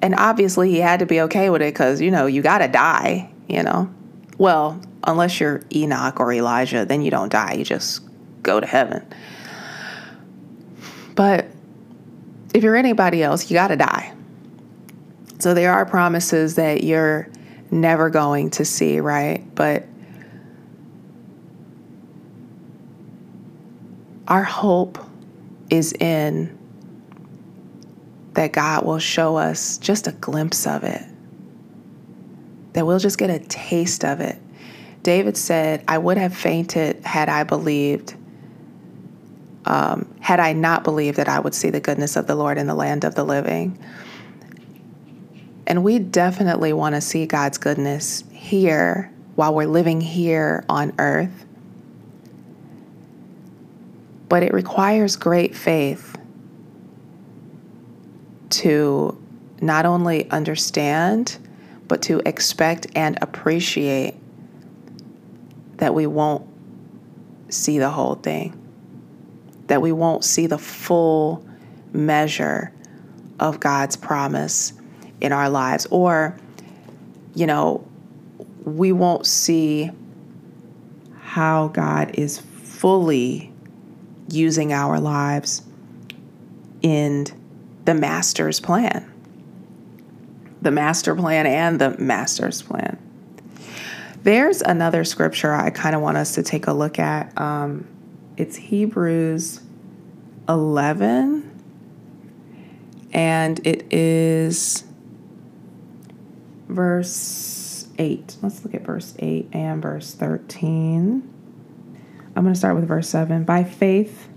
And 0.00 0.14
obviously, 0.14 0.70
he 0.70 0.78
had 0.78 1.00
to 1.00 1.06
be 1.06 1.20
okay 1.22 1.50
with 1.50 1.62
it 1.62 1.74
because, 1.74 2.00
you 2.00 2.12
know, 2.12 2.26
you 2.26 2.42
got 2.42 2.58
to 2.58 2.68
die, 2.68 3.28
you 3.48 3.64
know. 3.64 3.92
Well, 4.38 4.80
unless 5.04 5.40
you're 5.40 5.62
Enoch 5.74 6.20
or 6.20 6.32
Elijah, 6.32 6.84
then 6.84 7.02
you 7.02 7.10
don't 7.10 7.30
die, 7.30 7.54
you 7.54 7.64
just 7.64 8.02
go 8.42 8.60
to 8.60 8.66
heaven. 8.66 9.06
But 11.14 11.46
if 12.54 12.62
you're 12.62 12.76
anybody 12.76 13.22
else, 13.22 13.50
you 13.50 13.54
got 13.54 13.68
to 13.68 13.76
die. 13.76 14.12
So 15.38 15.54
there 15.54 15.72
are 15.72 15.86
promises 15.86 16.54
that 16.56 16.84
you're 16.84 17.28
never 17.70 18.10
going 18.10 18.50
to 18.50 18.64
see, 18.64 19.00
right? 19.00 19.42
But 19.54 19.86
our 24.28 24.44
hope 24.44 24.98
is 25.70 25.92
in 25.94 26.56
that 28.32 28.52
God 28.52 28.84
will 28.84 28.98
show 28.98 29.36
us 29.36 29.78
just 29.78 30.06
a 30.06 30.12
glimpse 30.12 30.66
of 30.66 30.84
it, 30.84 31.02
that 32.76 32.84
we'll 32.84 32.98
just 32.98 33.16
get 33.16 33.30
a 33.30 33.38
taste 33.38 34.04
of 34.04 34.20
it. 34.20 34.38
David 35.02 35.38
said, 35.38 35.82
I 35.88 35.96
would 35.96 36.18
have 36.18 36.36
fainted 36.36 37.02
had 37.06 37.30
I 37.30 37.42
believed, 37.42 38.14
um, 39.64 40.14
had 40.20 40.40
I 40.40 40.52
not 40.52 40.84
believed 40.84 41.16
that 41.16 41.26
I 41.26 41.40
would 41.40 41.54
see 41.54 41.70
the 41.70 41.80
goodness 41.80 42.16
of 42.16 42.26
the 42.26 42.34
Lord 42.34 42.58
in 42.58 42.66
the 42.66 42.74
land 42.74 43.04
of 43.04 43.14
the 43.14 43.24
living. 43.24 43.82
And 45.66 45.84
we 45.84 45.98
definitely 45.98 46.74
want 46.74 46.94
to 46.94 47.00
see 47.00 47.24
God's 47.24 47.56
goodness 47.56 48.24
here 48.30 49.10
while 49.36 49.54
we're 49.54 49.66
living 49.66 50.02
here 50.02 50.62
on 50.68 50.92
earth. 50.98 51.46
But 54.28 54.42
it 54.42 54.52
requires 54.52 55.16
great 55.16 55.56
faith 55.56 56.14
to 58.50 59.18
not 59.62 59.86
only 59.86 60.30
understand, 60.30 61.38
but 61.88 62.02
to 62.02 62.20
expect 62.26 62.86
and 62.94 63.18
appreciate 63.22 64.14
that 65.76 65.94
we 65.94 66.06
won't 66.06 66.46
see 67.48 67.78
the 67.78 67.90
whole 67.90 68.16
thing, 68.16 68.58
that 69.66 69.80
we 69.80 69.92
won't 69.92 70.24
see 70.24 70.46
the 70.46 70.58
full 70.58 71.46
measure 71.92 72.72
of 73.38 73.60
God's 73.60 73.96
promise 73.96 74.72
in 75.20 75.32
our 75.32 75.48
lives, 75.48 75.86
or, 75.90 76.38
you 77.34 77.46
know, 77.46 77.86
we 78.64 78.92
won't 78.92 79.26
see 79.26 79.90
how 81.20 81.68
God 81.68 82.12
is 82.14 82.38
fully 82.38 83.52
using 84.28 84.72
our 84.72 84.98
lives 84.98 85.62
in 86.82 87.26
the 87.84 87.94
master's 87.94 88.58
plan. 88.58 89.10
The 90.66 90.72
master 90.72 91.14
plan 91.14 91.46
and 91.46 91.80
the 91.80 91.96
master's 91.96 92.60
plan. 92.60 92.98
There's 94.24 94.62
another 94.62 95.04
scripture 95.04 95.54
I 95.54 95.70
kind 95.70 95.94
of 95.94 96.02
want 96.02 96.16
us 96.16 96.34
to 96.34 96.42
take 96.42 96.66
a 96.66 96.72
look 96.72 96.98
at. 96.98 97.40
Um, 97.40 97.86
it's 98.36 98.56
Hebrews 98.56 99.60
11, 100.48 101.48
and 103.12 103.64
it 103.64 103.86
is 103.92 104.82
verse 106.66 107.86
8. 107.96 108.38
Let's 108.42 108.64
look 108.64 108.74
at 108.74 108.82
verse 108.82 109.14
8 109.20 109.48
and 109.52 109.80
verse 109.80 110.14
13. 110.14 111.32
I'm 112.34 112.42
going 112.42 112.52
to 112.52 112.58
start 112.58 112.74
with 112.74 112.88
verse 112.88 113.08
7. 113.08 113.44
By 113.44 113.62
faith, 113.62 114.28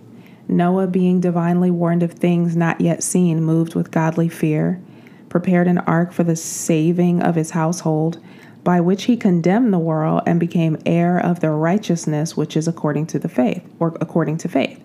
Noah, 0.48 0.86
being 0.86 1.22
divinely 1.22 1.72
warned 1.72 2.04
of 2.04 2.12
things 2.12 2.56
not 2.56 2.82
yet 2.82 3.02
seen, 3.02 3.44
moved 3.44 3.74
with 3.74 3.90
godly 3.90 4.30
fear, 4.30 4.80
prepared 5.30 5.68
an 5.68 5.78
ark 5.80 6.12
for 6.12 6.24
the 6.24 6.36
saving 6.36 7.22
of 7.22 7.36
his 7.36 7.52
household, 7.52 8.20
by 8.64 8.82
which 8.82 9.04
he 9.04 9.16
condemned 9.16 9.72
the 9.72 9.80
world 9.80 10.22
and 10.26 10.40
became 10.40 10.78
heir 10.86 11.18
of 11.18 11.40
the 11.40 11.50
righteousness 11.50 12.36
which 12.36 12.58
is 12.58 12.68
according 12.68 13.06
to 13.08 13.20
the 13.20 13.30
faith, 13.30 13.64
or 13.80 13.96
according 14.02 14.38
to 14.38 14.50
faith. 14.50 14.82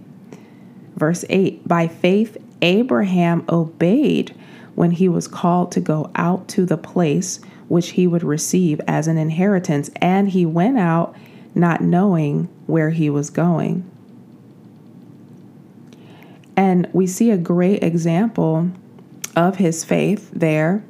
Verse 0.97 1.25
8 1.29 1.67
By 1.67 1.89
faith, 1.89 2.37
Abraham 2.63 3.45
obeyed 3.49 4.35
when 4.75 4.93
he 4.93 5.09
was 5.09 5.29
called 5.29 5.73
to 5.73 5.81
go 5.81 6.11
out 6.15 6.49
to 6.49 6.65
the 6.65 6.77
place 6.77 7.41
which 7.69 7.91
he 7.91 8.07
would 8.07 8.23
receive 8.23 8.81
as 8.87 9.09
an 9.09 9.19
inheritance, 9.19 9.91
and 9.97 10.29
he 10.29 10.47
went 10.47 10.79
out 10.79 11.17
not 11.55 11.81
knowing 11.81 12.49
where 12.67 12.91
he 12.91 13.09
was 13.09 13.31
going. 13.31 13.89
And 16.57 16.89
we 16.93 17.07
see 17.07 17.31
a 17.31 17.37
great 17.37 17.83
example 17.83 18.71
of 19.37 19.57
his 19.57 19.85
faith 19.85 20.31
there, 20.33 20.85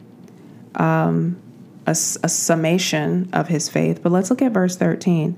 um, 0.74 1.40
a, 1.86 1.90
a 1.92 1.94
summation 2.28 3.28
of 3.32 3.48
his 3.48 3.68
faith. 3.68 4.02
But 4.02 4.12
let's 4.12 4.30
look 4.30 4.42
at 4.42 4.52
verse 4.52 4.76
13. 4.76 5.36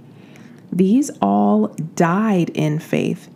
These 0.72 1.10
all 1.22 1.68
died 1.94 2.50
in 2.50 2.78
faith, 2.78 3.28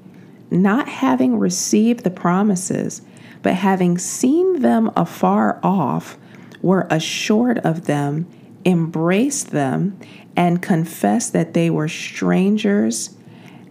not 0.50 0.88
having 0.88 1.38
received 1.38 2.04
the 2.04 2.10
promises 2.10 3.02
but 3.42 3.54
having 3.54 3.98
seen 3.98 4.60
them 4.60 4.90
afar 4.96 5.60
off, 5.62 6.18
were 6.62 6.86
assured 6.90 7.58
of 7.60 7.86
them, 7.86 8.26
embraced 8.64 9.50
them, 9.50 9.98
and 10.36 10.60
confessed 10.60 11.32
that 11.32 11.54
they 11.54 11.70
were 11.70 11.88
strangers 11.88 13.16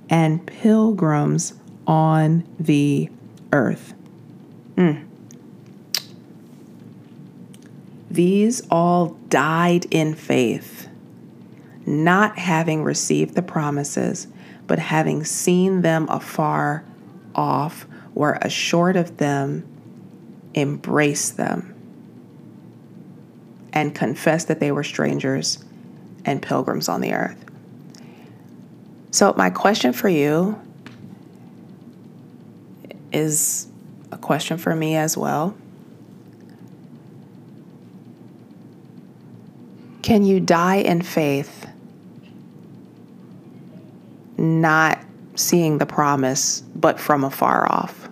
and 0.10 0.46
pilgrims 0.46 1.54
on 1.86 2.44
the 2.60 3.10
earth. 3.54 3.94
Mm. 4.76 5.06
These 8.12 8.62
all 8.72 9.10
died 9.30 9.86
in 9.92 10.16
faith, 10.16 10.88
not 11.86 12.38
having 12.38 12.84
received 12.84 13.36
the 13.36 13.42
promises, 13.42 14.28
but 14.68 14.80
having 14.80 15.24
seen 15.24 15.82
them 15.82 16.08
afar 16.10 16.84
off, 17.36 17.86
were 18.16 18.38
assured 18.42 18.96
of 18.96 19.18
them, 19.18 19.66
embraced 20.56 21.38
them, 21.38 21.76
and 23.72 23.94
confessed 23.94 24.48
that 24.48 24.60
they 24.60 24.72
were 24.72 24.84
strangers 24.84 25.64
and 26.26 26.42
pilgrims 26.42 26.90
on 26.90 27.02
the 27.02 27.14
earth. 27.14 27.46
So, 29.12 29.34
my 29.38 29.50
question 29.50 29.94
for 29.94 30.10
you 30.10 30.60
is 33.12 33.68
a 34.12 34.18
question 34.18 34.58
for 34.58 34.76
me 34.76 34.96
as 34.96 35.18
well. 35.18 35.56
Can 40.10 40.26
you 40.26 40.40
die 40.40 40.78
in 40.78 41.04
faith, 41.04 41.68
not 44.40 44.98
seeing 45.36 45.78
the 45.78 45.86
promise, 45.86 46.62
but 46.62 47.00
from 47.00 47.24
afar 47.24 47.72
off? 47.72 48.10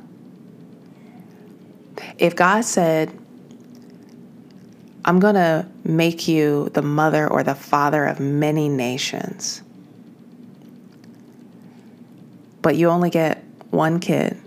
If 2.20 2.36
God 2.36 2.66
said, 2.66 3.18
I'm 5.06 5.20
going 5.20 5.34
to 5.34 5.66
make 5.86 6.28
you 6.28 6.70
the 6.76 6.84
mother 6.84 7.28
or 7.28 7.42
the 7.42 7.56
father 7.56 8.06
of 8.06 8.20
many 8.20 8.70
nations, 8.70 9.64
but 12.62 12.76
you 12.76 12.90
only 12.90 13.10
get 13.10 13.44
one 13.72 14.00
kid. 14.00 14.40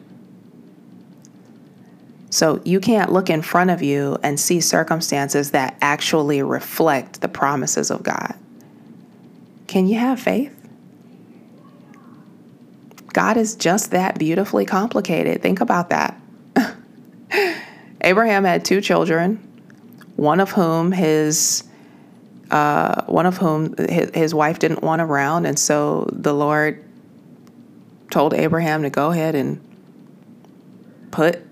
So 2.30 2.62
you 2.64 2.78
can't 2.78 3.12
look 3.12 3.28
in 3.28 3.42
front 3.42 3.70
of 3.70 3.82
you 3.82 4.16
and 4.22 4.38
see 4.38 4.60
circumstances 4.60 5.50
that 5.50 5.76
actually 5.82 6.42
reflect 6.42 7.20
the 7.20 7.28
promises 7.28 7.90
of 7.90 8.04
God. 8.04 8.34
Can 9.66 9.86
you 9.86 9.98
have 9.98 10.20
faith? 10.20 10.56
God 13.12 13.36
is 13.36 13.56
just 13.56 13.90
that 13.90 14.18
beautifully 14.18 14.64
complicated. 14.64 15.42
Think 15.42 15.60
about 15.60 15.90
that. 15.90 16.20
Abraham 18.00 18.44
had 18.44 18.64
two 18.64 18.80
children, 18.80 19.36
one 20.14 20.38
of 20.38 20.52
whom 20.52 20.92
his 20.92 21.64
uh, 22.52 23.04
one 23.04 23.26
of 23.26 23.36
whom 23.36 23.76
his, 23.76 24.10
his 24.12 24.34
wife 24.34 24.58
didn't 24.58 24.82
want 24.82 25.00
around, 25.00 25.46
and 25.46 25.58
so 25.58 26.08
the 26.12 26.34
Lord 26.34 26.84
told 28.10 28.34
Abraham 28.34 28.82
to 28.82 28.90
go 28.90 29.10
ahead 29.10 29.36
and 29.36 29.60
put 31.12 31.44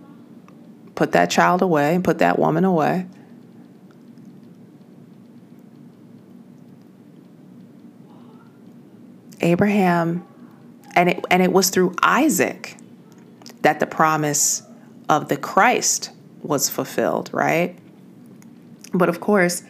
put 0.99 1.13
that 1.13 1.31
child 1.31 1.63
away 1.63 1.95
and 1.95 2.03
put 2.03 2.19
that 2.19 2.41
woman 2.41 2.65
away. 2.65 3.07
Abraham 9.41 10.27
and 10.97 11.09
it 11.11 11.25
and 11.31 11.41
it 11.41 11.53
was 11.53 11.71
through 11.71 11.95
Isaac 12.03 12.77
that 13.63 13.79
the 13.79 13.87
promise 13.87 14.65
of 15.09 15.29
the 15.29 15.37
Christ 15.37 16.11
was 16.43 16.69
fulfilled, 16.69 17.31
right? 17.33 17.79
But 18.93 19.09
of 19.09 19.21
course, 19.21 19.63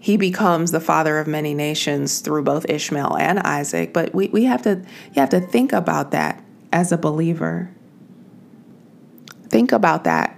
he 0.00 0.16
becomes 0.16 0.72
the 0.72 0.80
father 0.80 1.20
of 1.20 1.28
many 1.28 1.54
nations 1.54 2.18
through 2.18 2.42
both 2.42 2.68
Ishmael 2.68 3.16
and 3.16 3.38
Isaac. 3.38 3.92
But 3.92 4.12
we, 4.12 4.26
we 4.26 4.42
have 4.44 4.62
to 4.62 4.82
you 5.14 5.20
have 5.20 5.30
to 5.30 5.40
think 5.40 5.72
about 5.72 6.10
that 6.10 6.42
as 6.72 6.90
a 6.90 6.98
believer. 6.98 7.70
Think 9.52 9.70
about 9.70 10.04
that. 10.04 10.34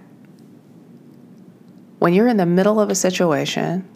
When 2.00 2.12
you're 2.12 2.29
in 2.29 2.37
the 2.37 2.44
middle 2.44 2.81
of 2.81 2.90
a 2.90 2.96
situation, 2.96 3.88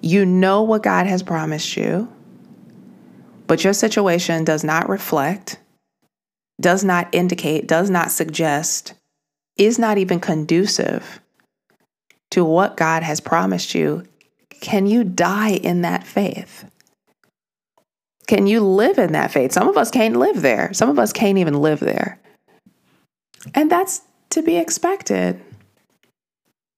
you 0.00 0.26
know 0.26 0.62
what 0.62 0.82
God 0.82 1.06
has 1.06 1.22
promised 1.22 1.76
you, 1.76 2.12
but 3.46 3.62
your 3.62 3.72
situation 3.72 4.44
does 4.44 4.64
not 4.64 4.88
reflect, 4.88 5.60
does 6.60 6.82
not 6.82 7.08
indicate, 7.12 7.68
does 7.68 7.88
not 7.88 8.10
suggest 8.10 8.94
is 9.56 9.78
not 9.78 9.96
even 9.98 10.18
conducive 10.18 11.20
to 12.30 12.44
what 12.44 12.76
God 12.76 13.02
has 13.02 13.20
promised 13.20 13.74
you, 13.74 14.04
can 14.60 14.86
you 14.86 15.04
die 15.04 15.50
in 15.50 15.82
that 15.82 16.04
faith? 16.04 16.64
Can 18.26 18.46
you 18.46 18.60
live 18.60 18.98
in 18.98 19.12
that 19.12 19.30
faith? 19.30 19.52
Some 19.52 19.68
of 19.68 19.76
us 19.76 19.90
can't 19.90 20.16
live 20.16 20.42
there. 20.42 20.72
Some 20.72 20.88
of 20.88 20.98
us 20.98 21.12
can't 21.12 21.38
even 21.38 21.54
live 21.54 21.80
there. 21.80 22.20
And 23.54 23.70
that's 23.70 24.02
to 24.30 24.42
be 24.42 24.56
expected. 24.56 25.40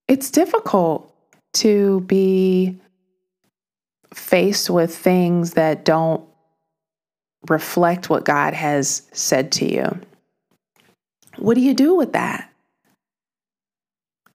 It's 0.08 0.30
difficult 0.30 1.14
to 1.54 2.00
be 2.02 2.78
faced 4.14 4.70
with 4.70 4.94
things 4.94 5.52
that 5.52 5.84
don't 5.84 6.24
reflect 7.48 8.08
what 8.08 8.24
God 8.24 8.54
has 8.54 9.02
said 9.12 9.52
to 9.52 9.70
you. 9.70 10.00
What 11.38 11.54
do 11.54 11.60
you 11.60 11.74
do 11.74 11.94
with 11.94 12.12
that? 12.12 12.48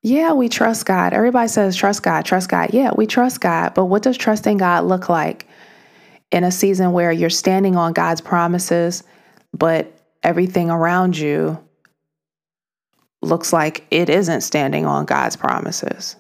Yeah, 0.03 0.33
we 0.33 0.49
trust 0.49 0.85
God. 0.85 1.13
Everybody 1.13 1.47
says 1.47 1.75
trust 1.75 2.03
God, 2.03 2.23
trust 2.23 2.49
God. 2.49 2.73
Yeah, 2.73 2.91
we 2.95 3.07
trust 3.07 3.41
God. 3.41 3.73
But 3.73 3.85
what 3.85 4.03
does 4.03 4.17
trusting 4.17 4.57
God 4.57 4.85
look 4.85 5.09
like 5.09 5.47
in 6.31 6.43
a 6.43 6.51
season 6.51 6.91
where 6.91 7.11
you're 7.11 7.29
standing 7.29 7.75
on 7.75 7.93
God's 7.93 8.21
promises, 8.21 9.03
but 9.53 9.91
everything 10.23 10.69
around 10.69 11.17
you 11.17 11.57
looks 13.21 13.51
like 13.51 13.85
it 13.91 14.09
isn't 14.09 14.41
standing 14.41 14.85
on 14.85 15.05
God's 15.05 15.35
promises? 15.35 16.15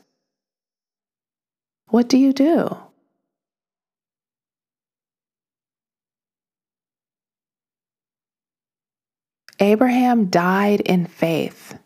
What 1.89 2.09
do 2.09 2.17
you 2.17 2.33
do? 2.33 2.77
Abraham 9.59 10.25
died 10.25 10.81
in 10.81 11.05
faith. 11.05 11.77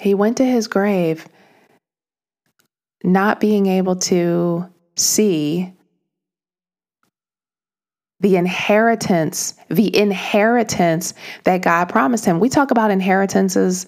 He 0.00 0.14
went 0.14 0.36
to 0.36 0.44
his 0.44 0.68
grave 0.68 1.26
not 3.02 3.40
being 3.40 3.66
able 3.66 3.96
to 3.96 4.66
see 4.96 5.72
the 8.20 8.36
inheritance, 8.36 9.54
the 9.68 9.94
inheritance 9.96 11.14
that 11.44 11.62
God 11.62 11.86
promised 11.86 12.24
him. 12.24 12.40
We 12.40 12.48
talk 12.48 12.70
about 12.70 12.90
inheritances 12.90 13.86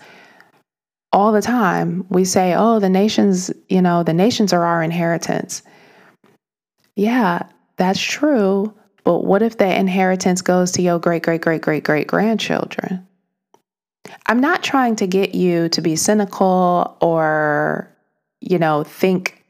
all 1.12 1.32
the 1.32 1.42
time. 1.42 2.04
We 2.10 2.24
say, 2.24 2.54
oh, 2.54 2.78
the 2.78 2.90
nations, 2.90 3.50
you 3.68 3.80
know, 3.80 4.02
the 4.02 4.12
nations 4.12 4.52
are 4.52 4.64
our 4.64 4.82
inheritance. 4.82 5.62
Yeah, 6.96 7.44
that's 7.76 8.00
true. 8.00 8.74
But 9.04 9.24
what 9.24 9.42
if 9.42 9.56
the 9.56 9.78
inheritance 9.78 10.42
goes 10.42 10.72
to 10.72 10.82
your 10.82 10.98
great, 10.98 11.22
great, 11.22 11.40
great, 11.40 11.62
great, 11.62 11.84
great 11.84 12.06
grandchildren? 12.06 13.06
I'm 14.26 14.40
not 14.40 14.62
trying 14.62 14.96
to 14.96 15.06
get 15.06 15.34
you 15.34 15.68
to 15.70 15.80
be 15.80 15.96
cynical 15.96 16.96
or, 17.00 17.90
you 18.40 18.58
know, 18.58 18.84
think 18.84 19.42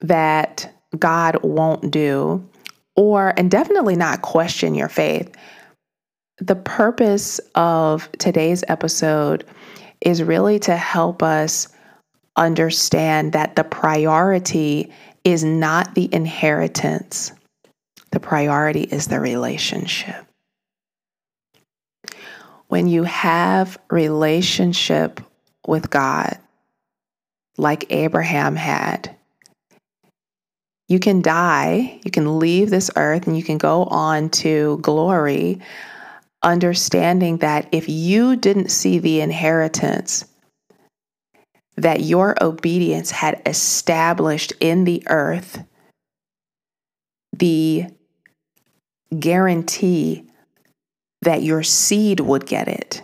that 0.00 0.72
God 0.98 1.42
won't 1.42 1.90
do, 1.90 2.46
or, 2.96 3.32
and 3.36 3.50
definitely 3.50 3.96
not 3.96 4.22
question 4.22 4.74
your 4.74 4.88
faith. 4.88 5.34
The 6.38 6.56
purpose 6.56 7.40
of 7.54 8.10
today's 8.18 8.64
episode 8.68 9.44
is 10.00 10.22
really 10.22 10.58
to 10.60 10.76
help 10.76 11.22
us 11.22 11.68
understand 12.36 13.32
that 13.32 13.56
the 13.56 13.64
priority 13.64 14.92
is 15.24 15.44
not 15.44 15.94
the 15.94 16.12
inheritance, 16.12 17.32
the 18.10 18.20
priority 18.20 18.82
is 18.82 19.06
the 19.06 19.20
relationship. 19.20 20.26
When 22.68 22.88
you 22.88 23.04
have 23.04 23.78
relationship 23.90 25.20
with 25.66 25.90
God, 25.90 26.38
like 27.58 27.84
Abraham 27.90 28.56
had, 28.56 29.14
you 30.92 30.98
can 30.98 31.22
die, 31.22 31.98
you 32.04 32.10
can 32.10 32.38
leave 32.38 32.68
this 32.68 32.90
earth, 32.96 33.26
and 33.26 33.34
you 33.34 33.42
can 33.42 33.56
go 33.56 33.84
on 33.84 34.28
to 34.28 34.78
glory, 34.82 35.58
understanding 36.42 37.38
that 37.38 37.66
if 37.72 37.88
you 37.88 38.36
didn't 38.36 38.70
see 38.70 38.98
the 38.98 39.22
inheritance 39.22 40.26
that 41.76 42.02
your 42.02 42.36
obedience 42.42 43.10
had 43.10 43.40
established 43.46 44.52
in 44.60 44.84
the 44.84 45.02
earth, 45.06 45.64
the 47.32 47.86
guarantee 49.18 50.28
that 51.22 51.42
your 51.42 51.62
seed 51.62 52.20
would 52.20 52.44
get 52.44 52.68
it. 52.68 53.02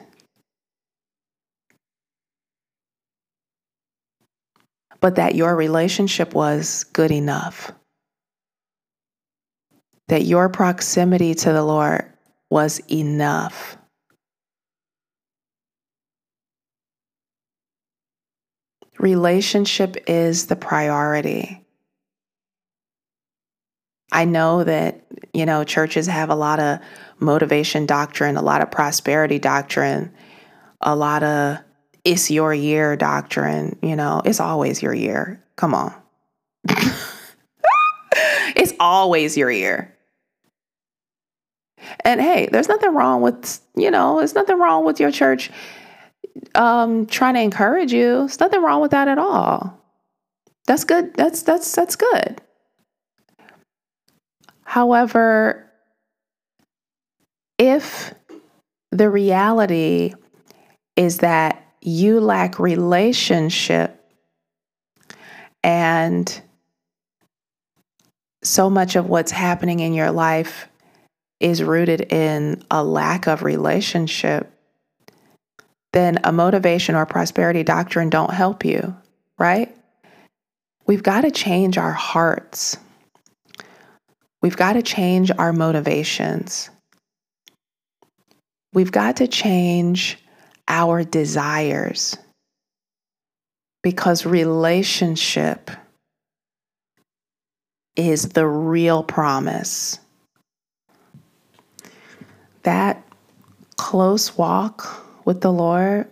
But 5.00 5.14
that 5.14 5.34
your 5.34 5.56
relationship 5.56 6.34
was 6.34 6.84
good 6.92 7.10
enough. 7.10 7.72
That 10.08 10.24
your 10.24 10.48
proximity 10.48 11.34
to 11.34 11.52
the 11.52 11.62
Lord 11.62 12.10
was 12.50 12.80
enough. 12.90 13.76
Relationship 18.98 19.96
is 20.06 20.46
the 20.46 20.56
priority. 20.56 21.64
I 24.10 24.24
know 24.24 24.64
that, 24.64 25.04
you 25.34 25.46
know, 25.46 25.64
churches 25.64 26.06
have 26.06 26.30
a 26.30 26.34
lot 26.34 26.58
of 26.58 26.80
motivation 27.20 27.86
doctrine, 27.86 28.36
a 28.36 28.42
lot 28.42 28.62
of 28.62 28.70
prosperity 28.70 29.38
doctrine, 29.38 30.12
a 30.80 30.96
lot 30.96 31.22
of 31.22 31.58
it's 32.04 32.30
your 32.30 32.54
year 32.54 32.96
doctrine. 32.96 33.78
You 33.82 33.96
know, 33.96 34.22
it's 34.24 34.40
always 34.40 34.82
your 34.82 34.94
year. 34.94 35.44
Come 35.56 35.74
on. 35.74 35.94
it's 38.56 38.72
always 38.80 39.36
your 39.36 39.50
year. 39.50 39.94
And 42.04 42.20
hey, 42.20 42.48
there's 42.50 42.68
nothing 42.68 42.94
wrong 42.94 43.20
with, 43.22 43.60
you 43.76 43.90
know, 43.90 44.18
there's 44.18 44.34
nothing 44.34 44.58
wrong 44.58 44.84
with 44.84 45.00
your 45.00 45.10
church 45.10 45.50
um 46.54 47.06
trying 47.06 47.34
to 47.34 47.40
encourage 47.40 47.92
you. 47.92 48.18
There's 48.18 48.40
nothing 48.40 48.62
wrong 48.62 48.80
with 48.80 48.92
that 48.92 49.08
at 49.08 49.18
all. 49.18 49.78
That's 50.66 50.84
good. 50.84 51.14
That's 51.14 51.42
that's 51.42 51.72
that's 51.72 51.96
good. 51.96 52.40
However, 54.64 55.70
if 57.58 58.14
the 58.92 59.08
reality 59.08 60.14
is 60.96 61.18
that 61.18 61.64
you 61.80 62.20
lack 62.20 62.58
relationship 62.58 63.94
and 65.62 66.40
so 68.42 68.68
much 68.70 68.94
of 68.96 69.08
what's 69.08 69.30
happening 69.30 69.80
in 69.80 69.94
your 69.94 70.10
life 70.10 70.68
is 71.40 71.62
rooted 71.62 72.12
in 72.12 72.62
a 72.70 72.82
lack 72.82 73.26
of 73.26 73.42
relationship, 73.42 74.50
then 75.92 76.18
a 76.24 76.32
motivation 76.32 76.94
or 76.94 77.06
prosperity 77.06 77.62
doctrine 77.62 78.10
don't 78.10 78.32
help 78.32 78.64
you, 78.64 78.96
right? 79.38 79.74
We've 80.86 81.02
got 81.02 81.22
to 81.22 81.30
change 81.30 81.78
our 81.78 81.92
hearts. 81.92 82.76
We've 84.40 84.56
got 84.56 84.74
to 84.74 84.82
change 84.82 85.30
our 85.36 85.52
motivations. 85.52 86.70
We've 88.72 88.92
got 88.92 89.16
to 89.16 89.26
change 89.26 90.18
our 90.66 91.02
desires 91.02 92.16
because 93.82 94.26
relationship 94.26 95.70
is 97.96 98.28
the 98.30 98.46
real 98.46 99.02
promise. 99.02 99.98
That 102.68 103.02
close 103.78 104.36
walk 104.36 105.02
with 105.24 105.40
the 105.40 105.50
Lord, 105.50 106.06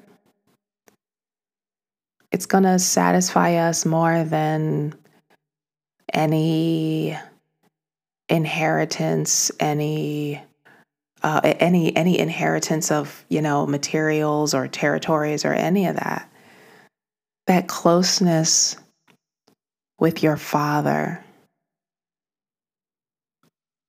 it's 2.33 2.47
going 2.47 2.65
to 2.65 2.79
satisfy 2.79 3.57
us 3.57 3.85
more 3.85 4.25
than 4.25 4.95
any 6.15 7.15
inheritance, 8.31 9.51
any 9.61 10.43
uh, 11.23 11.41
any 11.45 11.95
any 11.95 12.19
inheritance 12.19 12.91
of 12.91 13.27
you 13.29 13.43
know 13.43 13.67
materials 13.67 14.55
or 14.55 14.67
territories 14.67 15.45
or 15.45 15.53
any 15.53 15.85
of 15.85 15.97
that. 15.97 16.27
That 17.49 17.69
closeness 17.69 18.79
with 19.99 20.23
your 20.23 20.39
Father 20.39 21.23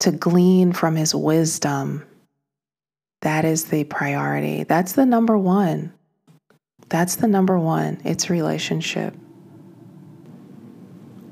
to 0.02 0.12
glean 0.12 0.74
from 0.74 0.98
His 0.98 1.16
wisdom. 1.16 2.04
That 3.28 3.44
is 3.44 3.66
the 3.66 3.84
priority. 3.84 4.64
That's 4.64 4.94
the 4.94 5.06
number 5.06 5.38
one. 5.38 5.92
That's 6.88 7.18
the 7.18 7.28
number 7.28 7.60
one. 7.60 8.00
It's 8.06 8.30
relationship. 8.30 9.14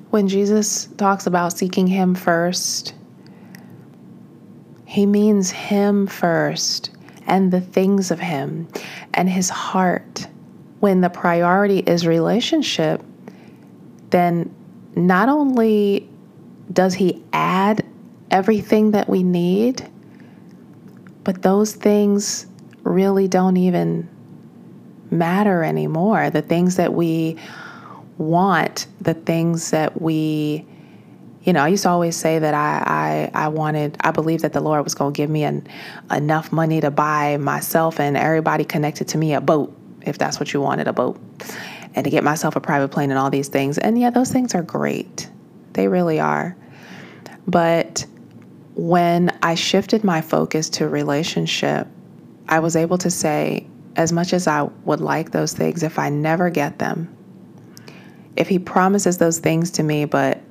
When 0.10 0.28
Jesus 0.28 0.88
talks 0.98 1.26
about 1.26 1.58
seeking 1.58 1.88
Him 1.88 2.14
first, 2.14 2.94
he 4.84 5.06
means 5.06 5.52
Him 5.52 6.06
first 6.06 6.92
and 7.28 7.50
the 7.54 7.62
things 7.62 8.12
of 8.12 8.20
Him 8.20 8.68
and 9.14 9.30
His 9.30 9.50
heart. 9.50 10.28
When 10.82 11.00
the 11.00 11.10
priority 11.10 11.80
is 11.80 12.06
relationship, 12.06 13.02
then 14.10 14.54
not 14.98 15.30
only 15.30 16.10
does 16.74 16.94
He 16.94 17.24
add 17.32 17.86
everything 18.32 18.92
that 18.92 19.08
we 19.08 19.24
need, 19.24 19.90
but 21.26 21.42
those 21.42 21.74
things 21.74 22.46
really 22.84 23.28
don't 23.28 23.58
even 23.58 24.08
matter 25.12 25.64
anymore. 25.64 26.30
The 26.30 26.42
things 26.42 26.78
that 26.78 26.94
we 26.94 27.38
want, 28.18 28.88
the 29.02 29.16
things 29.16 29.72
that 29.72 30.02
we 30.02 30.66
you 31.46 31.54
know, 31.54 31.64
I 31.64 31.68
used 31.68 31.84
to 31.84 31.90
always 31.90 32.16
say 32.16 32.40
that 32.40 32.56
I, 32.56 33.30
I, 33.36 33.46
I 33.46 33.48
wanted, 33.50 33.98
I 34.00 34.10
believed 34.10 34.44
that 34.44 34.54
the 34.54 34.62
Lord 34.62 34.84
was 34.84 34.96
going 34.96 35.14
to 35.14 35.18
give 35.18 35.30
me 35.30 35.44
an, 35.44 35.68
enough 36.10 36.52
money 36.52 36.82
to 36.82 36.90
buy 36.90 37.38
myself 37.38 38.00
and 38.00 38.18
everybody 38.18 38.64
connected 38.66 39.08
to 39.10 39.20
me 39.20 39.36
a 39.36 39.42
boat, 39.42 39.72
if 40.02 40.18
that's 40.18 40.40
what 40.40 40.54
you 40.54 40.62
wanted, 40.62 40.88
a 40.88 40.94
boat, 40.94 41.20
and 41.94 42.04
to 42.04 42.10
get 42.10 42.24
myself 42.24 42.56
a 42.56 42.60
private 42.60 42.88
plane 42.88 43.12
and 43.12 43.20
all 43.20 43.30
these 43.30 43.48
things. 43.48 43.78
And 43.78 44.00
yeah, 44.00 44.10
those 44.10 44.32
things 44.32 44.56
are 44.56 44.64
great. 44.64 45.30
They 45.74 45.88
really 45.88 46.20
are. 46.20 46.58
But 47.48 48.08
when 48.76 49.38
I 49.42 49.56
shifted 49.56 50.04
my 50.04 50.22
focus 50.22 50.70
to 50.72 50.88
relationship, 50.88 51.88
I 52.48 52.60
was 52.60 52.76
able 52.76 52.98
to 53.00 53.10
say, 53.10 53.68
as 53.96 54.12
much 54.12 54.34
as 54.34 54.48
I 54.48 54.64
would 54.84 55.00
like 55.00 55.32
those 55.32 55.54
things, 55.54 55.82
if 55.82 55.98
I 55.98 56.10
never 56.10 56.50
get 56.50 56.80
them, 56.80 57.16
if 58.36 58.50
He 58.50 58.60
promises 58.60 59.18
those 59.18 59.40
things 59.40 59.72
to 59.72 59.84
me, 59.84 60.06
but 60.06 60.42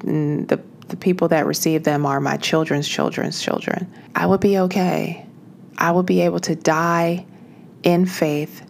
the, 0.00 0.60
the 0.88 0.96
people 0.96 1.28
that 1.28 1.46
receive 1.46 1.84
them 1.84 2.04
are 2.04 2.20
my 2.20 2.36
children's 2.36 2.88
children's 2.88 3.40
children, 3.40 3.92
I 4.16 4.26
would 4.26 4.40
be 4.40 4.58
okay. 4.58 5.24
I 5.78 5.92
would 5.92 6.06
be 6.06 6.22
able 6.22 6.40
to 6.40 6.56
die 6.56 7.24
in 7.84 8.04
faith, 8.04 8.68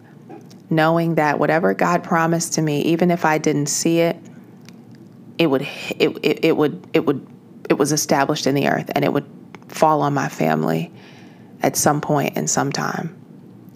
knowing 0.69 1.15
that 1.15 1.39
whatever 1.39 1.73
God 1.73 2.03
promised 2.03 2.53
to 2.53 2.61
me, 2.61 2.81
even 2.83 3.09
if 3.09 3.25
I 3.25 3.39
didn't 3.39 3.65
see 3.65 4.01
it, 4.01 4.17
it 5.39 5.47
would 5.47 5.63
it, 5.97 6.17
it, 6.21 6.45
it 6.45 6.57
would 6.57 6.87
it 6.93 7.05
would 7.05 7.25
it 7.69 7.77
was 7.77 7.91
established 7.91 8.47
in 8.47 8.55
the 8.55 8.67
earth 8.67 8.91
and 8.95 9.05
it 9.05 9.13
would 9.13 9.29
fall 9.67 10.01
on 10.01 10.13
my 10.13 10.27
family 10.27 10.91
at 11.61 11.75
some 11.75 12.01
point 12.01 12.35
in 12.35 12.47
some 12.47 12.71
time. 12.71 13.15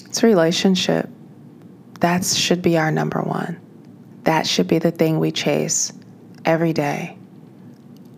It's 0.05 0.23
relationship. 0.23 1.09
That 1.99 2.25
should 2.25 2.61
be 2.61 2.77
our 2.77 2.91
number 2.91 3.21
one. 3.21 3.59
That 4.23 4.47
should 4.47 4.67
be 4.67 4.79
the 4.79 4.91
thing 4.91 5.19
we 5.19 5.31
chase 5.31 5.93
every 6.45 6.73
day 6.73 7.17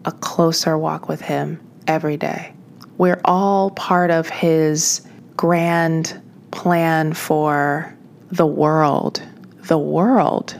a 0.05 0.11
closer 0.11 0.77
walk 0.77 1.09
with 1.09 1.19
Him 1.19 1.59
every 1.87 2.15
day. 2.15 2.53
We're 2.97 3.21
all 3.25 3.71
part 3.71 4.11
of 4.11 4.29
His 4.29 5.05
grand 5.35 6.21
plan 6.51 7.13
for 7.13 7.93
the 8.31 8.45
world. 8.45 9.21
The 9.63 9.77
world. 9.77 10.59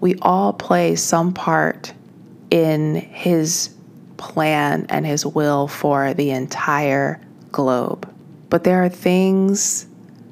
We 0.00 0.14
all 0.22 0.52
play 0.52 0.94
some 0.94 1.34
part 1.34 1.92
in 2.50 2.94
His 2.94 3.70
plan 4.20 4.86
and 4.88 5.04
His 5.04 5.26
will 5.26 5.66
for 5.66 6.14
the 6.14 6.30
entire 6.30 7.20
globe. 7.50 8.08
But 8.50 8.62
there 8.62 8.84
are 8.84 8.88
things 8.88 9.86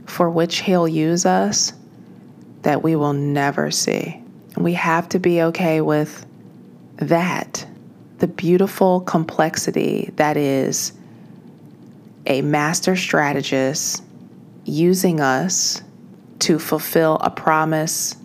for 0.07 0.31
which 0.31 0.61
He'll 0.61 0.87
use 0.87 1.27
us 1.27 1.73
that 2.63 2.83
we 2.83 2.95
will 2.95 3.15
never 3.15 3.71
see. 3.71 4.23
And 4.55 4.65
we 4.65 4.75
have 4.75 5.09
to 5.11 5.19
be 5.19 5.43
okay 5.43 5.81
with 5.81 6.25
that 6.97 7.67
the 8.19 8.27
beautiful 8.27 9.01
complexity 9.01 10.11
that 10.17 10.37
is 10.37 10.93
a 12.27 12.43
master 12.43 12.97
strategist 12.97 14.03
using 14.65 15.21
us 15.21 15.83
to 16.41 16.59
fulfill 16.59 17.17
a 17.21 17.31
promise 17.31 18.17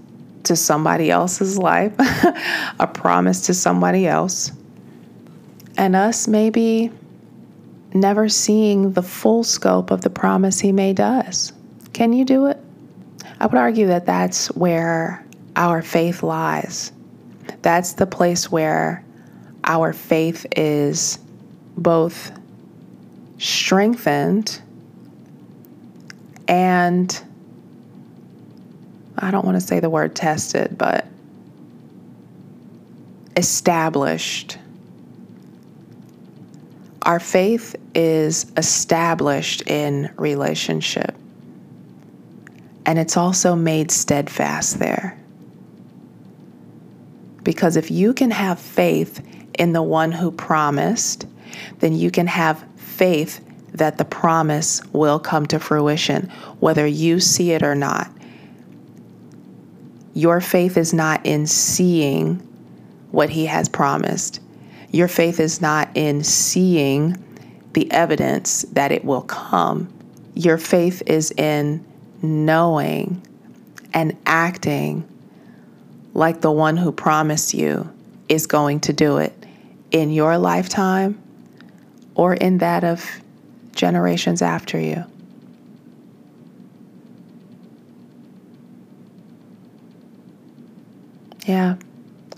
to 0.43 0.55
somebody 0.55 1.09
else's 1.09 1.57
life, 1.57 1.93
a 2.79 2.89
promise 2.91 3.41
to 3.41 3.53
somebody 3.53 4.07
else, 4.07 4.51
and 5.77 5.95
us 5.95 6.27
maybe 6.27 6.91
never 7.93 8.29
seeing 8.29 8.93
the 8.93 9.03
full 9.03 9.43
scope 9.43 9.91
of 9.91 10.01
the 10.01 10.09
promise 10.09 10.59
he 10.59 10.71
made 10.71 10.97
to 10.97 11.03
us. 11.03 11.51
Can 11.93 12.13
you 12.13 12.25
do 12.25 12.47
it? 12.47 12.57
I 13.39 13.45
would 13.45 13.57
argue 13.57 13.87
that 13.87 14.05
that's 14.05 14.47
where 14.55 15.25
our 15.55 15.81
faith 15.81 16.23
lies. 16.23 16.91
That's 17.61 17.93
the 17.93 18.07
place 18.07 18.51
where 18.51 19.03
our 19.63 19.93
faith 19.93 20.45
is 20.55 21.19
both 21.77 22.31
strengthened 23.37 24.61
and 26.47 27.23
I 29.17 29.31
don't 29.31 29.45
want 29.45 29.55
to 29.55 29.65
say 29.65 29.79
the 29.79 29.89
word 29.89 30.15
tested, 30.15 30.77
but 30.77 31.05
established. 33.37 34.57
Our 37.03 37.19
faith 37.19 37.75
is 37.93 38.45
established 38.55 39.61
in 39.67 40.09
relationship, 40.17 41.13
and 42.85 42.97
it's 42.97 43.17
also 43.17 43.55
made 43.55 43.91
steadfast 43.91 44.79
there. 44.79 45.19
Because 47.43 47.75
if 47.75 47.91
you 47.91 48.13
can 48.13 48.31
have 48.31 48.57
faith 48.57 49.21
in 49.59 49.73
the 49.73 49.81
one 49.81 50.13
who 50.13 50.31
promised, 50.31 51.27
then 51.79 51.93
you 51.93 52.09
can 52.09 52.27
have 52.27 52.63
faith 52.77 53.41
that 53.73 53.97
the 53.97 54.05
promise 54.05 54.81
will 54.93 55.19
come 55.19 55.45
to 55.47 55.59
fruition, 55.59 56.29
whether 56.61 56.87
you 56.87 57.19
see 57.19 57.51
it 57.51 57.63
or 57.63 57.75
not. 57.75 58.09
Your 60.13 60.39
faith 60.39 60.77
is 60.77 60.93
not 60.93 61.25
in 61.25 61.47
seeing 61.47 62.35
what 63.11 63.29
he 63.29 63.47
has 63.47 63.67
promised. 63.67 64.39
Your 64.93 65.07
faith 65.07 65.39
is 65.39 65.59
not 65.59 65.89
in 65.95 66.23
seeing 66.23 67.17
the 67.73 67.91
evidence 67.91 68.61
that 68.73 68.91
it 68.91 69.03
will 69.03 69.23
come. 69.23 69.91
Your 70.35 70.59
faith 70.59 71.01
is 71.07 71.31
in 71.31 71.83
knowing 72.21 73.19
and 73.91 74.15
acting 74.27 75.03
like 76.13 76.41
the 76.41 76.51
one 76.51 76.77
who 76.77 76.91
promised 76.91 77.55
you 77.55 77.91
is 78.29 78.45
going 78.45 78.81
to 78.81 78.93
do 78.93 79.17
it 79.17 79.33
in 79.89 80.11
your 80.11 80.37
lifetime 80.37 81.19
or 82.13 82.35
in 82.35 82.59
that 82.59 82.83
of 82.83 83.19
generations 83.73 84.43
after 84.43 84.79
you. 84.79 85.03
Yeah, 91.47 91.77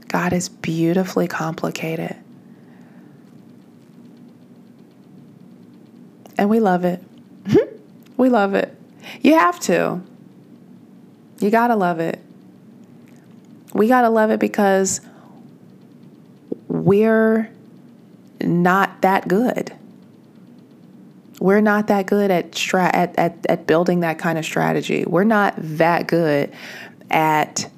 God 0.08 0.32
is 0.32 0.48
beautifully 0.48 1.28
complicated. 1.28 2.16
And 6.38 6.50
we 6.50 6.60
love 6.60 6.86
it. 6.86 7.02
we 8.18 8.30
love 8.30 8.54
it. 8.54 8.76
You 9.22 9.38
have 9.38 9.60
to. 9.62 10.02
You 11.40 11.50
got 11.50 11.68
to 11.68 11.76
love 11.76 12.00
it. 12.00 12.20
We 13.74 13.88
got 13.88 14.02
to 14.02 14.10
love 14.10 14.32
it 14.32 14.40
because 14.40 15.02
we're 16.68 17.50
not 18.42 19.02
that 19.02 19.28
good. 19.28 19.74
We're 21.40 21.62
not 21.62 21.88
that 21.88 22.06
good 22.06 22.32
at, 22.32 22.56
stra- 22.56 22.96
at, 22.96 23.18
at, 23.18 23.46
at 23.48 23.68
building 23.68 24.00
that 24.00 24.18
kind 24.18 24.38
of 24.38 24.46
strategy. 24.46 25.04
We're 25.06 25.26
not 25.26 25.54
that 25.58 26.08
good 26.08 26.54
at 27.12 27.70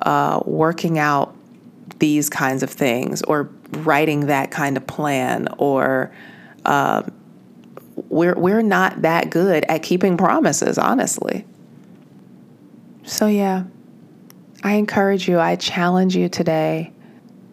uh, 0.00 0.42
working 0.44 0.98
out 0.98 1.34
these 1.98 2.28
kinds 2.28 2.62
of 2.62 2.70
things 2.70 3.22
or 3.22 3.50
writing 3.70 4.26
that 4.26 4.50
kind 4.50 4.76
of 4.76 4.86
plan 4.86 5.48
or 5.58 6.12
uh, 6.68 7.02
we're 8.08 8.34
we're 8.34 8.62
not 8.62 9.02
that 9.02 9.30
good 9.30 9.64
at 9.68 9.82
keeping 9.82 10.16
promises 10.16 10.78
honestly. 10.78 11.44
So 13.04 13.26
yeah 13.26 13.64
i 14.64 14.72
encourage 14.72 15.28
you 15.28 15.38
i 15.38 15.54
challenge 15.54 16.16
you 16.16 16.28
today 16.28 16.92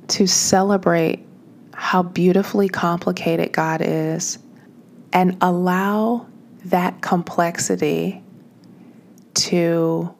to 0.07 0.27
celebrate 0.27 1.25
how 1.73 2.03
beautifully 2.03 2.69
complicated 2.69 3.51
God 3.51 3.81
is 3.83 4.39
and 5.11 5.37
allow 5.41 6.25
that 6.65 7.01
complexity 7.01 8.23
to 9.35 10.13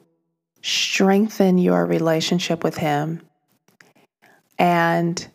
strengthen 0.62 1.58
your 1.58 1.86
relationship 1.86 2.64
with 2.64 2.78
Him. 2.78 3.22
And 4.58 5.26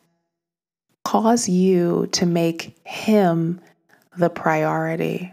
cause 1.04 1.48
you 1.48 2.08
to 2.12 2.26
make 2.26 2.76
Him 2.84 3.60
the 4.16 4.30
priority. 4.30 5.32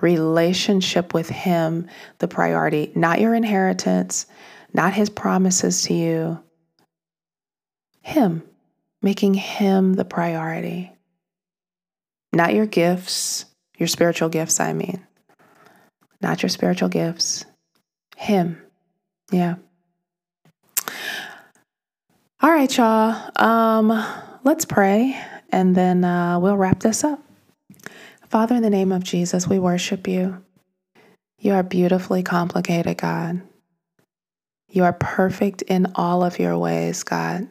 Relationship 0.00 1.14
with 1.14 1.28
Him 1.28 1.88
the 2.18 2.28
priority, 2.28 2.92
not 2.94 3.20
your 3.20 3.34
inheritance, 3.34 4.26
not 4.74 4.92
His 4.92 5.08
promises 5.08 5.82
to 5.84 5.94
you, 5.94 6.38
him, 8.06 8.44
making 9.02 9.34
Him 9.34 9.94
the 9.94 10.04
priority. 10.04 10.92
Not 12.32 12.54
your 12.54 12.66
gifts, 12.66 13.46
Your 13.78 13.88
spiritual 13.88 14.28
gifts, 14.28 14.60
I 14.60 14.72
mean. 14.72 15.04
Not 16.22 16.40
your 16.40 16.50
spiritual 16.50 16.88
gifts. 16.88 17.44
Him. 18.16 18.62
Yeah. 19.32 19.56
All 22.40 22.50
right, 22.50 22.74
y'all. 22.76 23.30
Um, 23.34 23.88
let's 24.46 24.64
pray 24.64 25.20
and 25.50 25.74
then 25.74 26.04
uh, 26.04 26.38
we'll 26.38 26.56
wrap 26.56 26.78
this 26.78 27.02
up. 27.02 27.20
Father, 28.28 28.54
in 28.54 28.62
the 28.62 28.70
name 28.70 28.92
of 28.92 29.02
Jesus, 29.02 29.48
we 29.48 29.58
worship 29.58 30.06
you. 30.06 30.40
You 31.40 31.54
are 31.54 31.64
beautifully 31.64 32.22
complicated, 32.22 32.96
God. 32.96 33.42
You 34.68 34.84
are 34.84 34.92
perfect 34.92 35.62
in 35.62 35.90
all 35.96 36.22
of 36.22 36.38
your 36.38 36.56
ways, 36.58 37.02
God. 37.02 37.48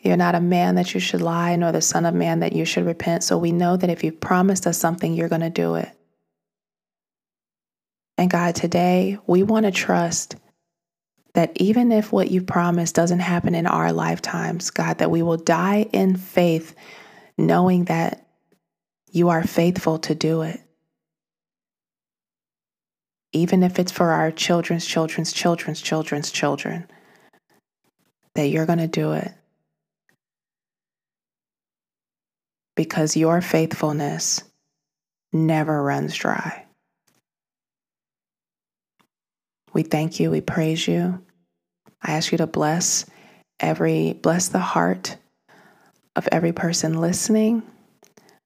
You're 0.00 0.16
not 0.16 0.36
a 0.36 0.40
man 0.40 0.76
that 0.76 0.94
you 0.94 1.00
should 1.00 1.22
lie, 1.22 1.56
nor 1.56 1.72
the 1.72 1.82
Son 1.82 2.06
of 2.06 2.14
Man 2.14 2.38
that 2.38 2.52
you 2.52 2.64
should 2.64 2.86
repent. 2.86 3.24
So 3.24 3.36
we 3.36 3.50
know 3.50 3.76
that 3.76 3.90
if 3.90 4.04
you've 4.04 4.20
promised 4.20 4.66
us 4.66 4.78
something, 4.78 5.12
you're 5.12 5.28
going 5.28 5.40
to 5.40 5.50
do 5.50 5.74
it. 5.74 5.90
And 8.16 8.30
God, 8.30 8.54
today 8.54 9.18
we 9.26 9.42
want 9.42 9.66
to 9.66 9.72
trust 9.72 10.36
that 11.36 11.52
even 11.56 11.92
if 11.92 12.12
what 12.12 12.30
you 12.30 12.40
promised 12.40 12.94
doesn't 12.94 13.18
happen 13.18 13.54
in 13.54 13.66
our 13.66 13.92
lifetimes, 13.92 14.70
God, 14.70 14.96
that 14.98 15.10
we 15.10 15.20
will 15.20 15.36
die 15.36 15.86
in 15.92 16.16
faith, 16.16 16.74
knowing 17.36 17.84
that 17.84 18.26
you 19.12 19.28
are 19.28 19.44
faithful 19.44 19.98
to 19.98 20.14
do 20.14 20.40
it. 20.40 20.58
Even 23.34 23.62
if 23.62 23.78
it's 23.78 23.92
for 23.92 24.12
our 24.12 24.30
children's 24.30 24.86
children's 24.86 25.30
children's 25.30 25.82
children's 25.82 26.30
children, 26.30 26.88
that 28.34 28.46
you're 28.46 28.64
going 28.64 28.78
to 28.78 28.86
do 28.88 29.12
it. 29.12 29.30
Because 32.76 33.14
your 33.14 33.42
faithfulness 33.42 34.42
never 35.34 35.82
runs 35.82 36.14
dry. 36.14 36.64
We 39.74 39.82
thank 39.82 40.18
you, 40.18 40.30
we 40.30 40.40
praise 40.40 40.88
you. 40.88 41.20
I 42.06 42.12
ask 42.12 42.30
you 42.30 42.38
to 42.38 42.46
bless 42.46 43.04
every 43.58 44.12
bless 44.12 44.48
the 44.48 44.60
heart 44.60 45.16
of 46.14 46.28
every 46.30 46.52
person 46.52 47.00
listening. 47.00 47.62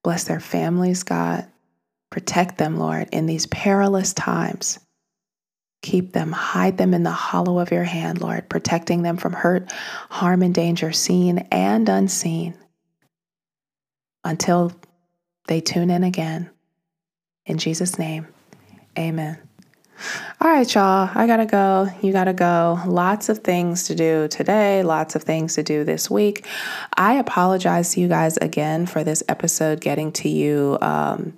Bless 0.02 0.24
their 0.24 0.40
families, 0.40 1.02
God. 1.02 1.46
Protect 2.10 2.56
them, 2.56 2.78
Lord, 2.78 3.10
in 3.12 3.26
these 3.26 3.46
perilous 3.46 4.14
times. 4.14 4.78
Keep 5.82 6.12
them, 6.12 6.32
hide 6.32 6.78
them 6.78 6.94
in 6.94 7.02
the 7.02 7.10
hollow 7.10 7.58
of 7.58 7.70
your 7.70 7.84
hand, 7.84 8.20
Lord, 8.20 8.48
protecting 8.48 9.02
them 9.02 9.18
from 9.18 9.34
hurt, 9.34 9.70
harm, 10.08 10.42
and 10.42 10.54
danger, 10.54 10.92
seen 10.92 11.38
and 11.50 11.88
unseen, 11.88 12.54
until 14.24 14.72
they 15.48 15.60
tune 15.60 15.90
in 15.90 16.02
again. 16.02 16.50
In 17.46 17.58
Jesus' 17.58 17.98
name, 17.98 18.26
amen. 18.98 19.38
All 20.40 20.50
right, 20.50 20.74
y'all, 20.74 21.10
I 21.14 21.26
gotta 21.26 21.44
go. 21.44 21.88
You 22.00 22.12
gotta 22.12 22.32
go. 22.32 22.80
Lots 22.86 23.28
of 23.28 23.38
things 23.38 23.84
to 23.84 23.94
do 23.94 24.28
today, 24.28 24.82
lots 24.82 25.14
of 25.14 25.22
things 25.22 25.54
to 25.56 25.62
do 25.62 25.84
this 25.84 26.10
week. 26.10 26.46
I 26.96 27.14
apologize 27.14 27.92
to 27.94 28.00
you 28.00 28.08
guys 28.08 28.38
again 28.38 28.86
for 28.86 29.04
this 29.04 29.22
episode 29.28 29.80
getting 29.82 30.12
to 30.12 30.28
you 30.30 30.78
um, 30.80 31.36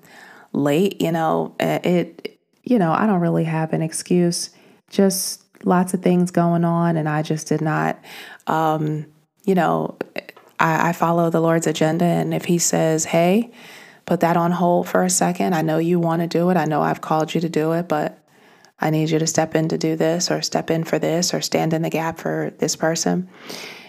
late. 0.52 1.02
You 1.02 1.10
know, 1.10 1.56
it, 1.58 2.38
you 2.62 2.78
know, 2.78 2.92
I 2.92 3.06
don't 3.06 3.20
really 3.20 3.44
have 3.44 3.72
an 3.72 3.82
excuse, 3.82 4.50
just 4.90 5.42
lots 5.64 5.94
of 5.94 6.02
things 6.02 6.30
going 6.30 6.64
on, 6.64 6.96
and 6.96 7.08
I 7.08 7.22
just 7.22 7.48
did 7.48 7.60
not, 7.60 7.98
um, 8.46 9.06
you 9.44 9.56
know, 9.56 9.96
I, 10.60 10.90
I 10.90 10.92
follow 10.92 11.30
the 11.30 11.40
Lord's 11.40 11.66
agenda, 11.66 12.04
and 12.04 12.32
if 12.32 12.44
He 12.44 12.58
says, 12.58 13.06
hey, 13.06 13.50
put 14.06 14.20
that 14.20 14.36
on 14.36 14.52
hold 14.52 14.88
for 14.88 15.02
a 15.02 15.10
second, 15.10 15.54
I 15.54 15.62
know 15.62 15.78
you 15.78 15.98
want 15.98 16.22
to 16.22 16.28
do 16.28 16.50
it, 16.50 16.56
I 16.56 16.64
know 16.64 16.80
I've 16.82 17.00
called 17.00 17.34
you 17.34 17.40
to 17.40 17.48
do 17.48 17.72
it, 17.72 17.88
but 17.88 18.21
I 18.82 18.90
need 18.90 19.10
you 19.10 19.18
to 19.18 19.26
step 19.26 19.54
in 19.54 19.68
to 19.68 19.78
do 19.78 19.96
this 19.96 20.30
or 20.30 20.42
step 20.42 20.70
in 20.70 20.84
for 20.84 20.98
this 20.98 21.32
or 21.32 21.40
stand 21.40 21.72
in 21.72 21.82
the 21.82 21.90
gap 21.90 22.18
for 22.18 22.52
this 22.58 22.76
person. 22.76 23.28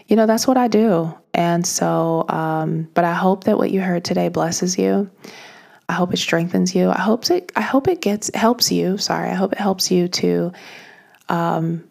You 0.08 0.16
know, 0.16 0.26
that's 0.26 0.48
what 0.48 0.58
I 0.58 0.68
do. 0.68 1.14
And 1.34 1.66
so, 1.66 2.26
um, 2.30 2.88
but 2.94 3.04
I 3.04 3.14
hope 3.14 3.46
that 3.46 3.58
what 3.58 3.72
you 3.72 3.82
heard 3.82 4.06
today 4.06 4.30
blesses 4.30 4.78
you. 4.78 5.10
I 5.90 5.94
hope 5.94 6.14
it 6.14 6.18
strengthens 6.18 6.76
you. 6.76 6.90
I 6.90 7.00
hope 7.00 7.30
it, 7.32 7.52
I 7.56 7.62
hope 7.62 7.88
it 7.88 8.02
gets, 8.02 8.30
helps 8.36 8.72
you. 8.72 8.98
Sorry. 8.98 9.30
I 9.30 9.34
hope 9.34 9.54
it 9.54 9.60
helps 9.60 9.90
you 9.90 10.08
to, 10.10 10.52
um, 11.30 11.84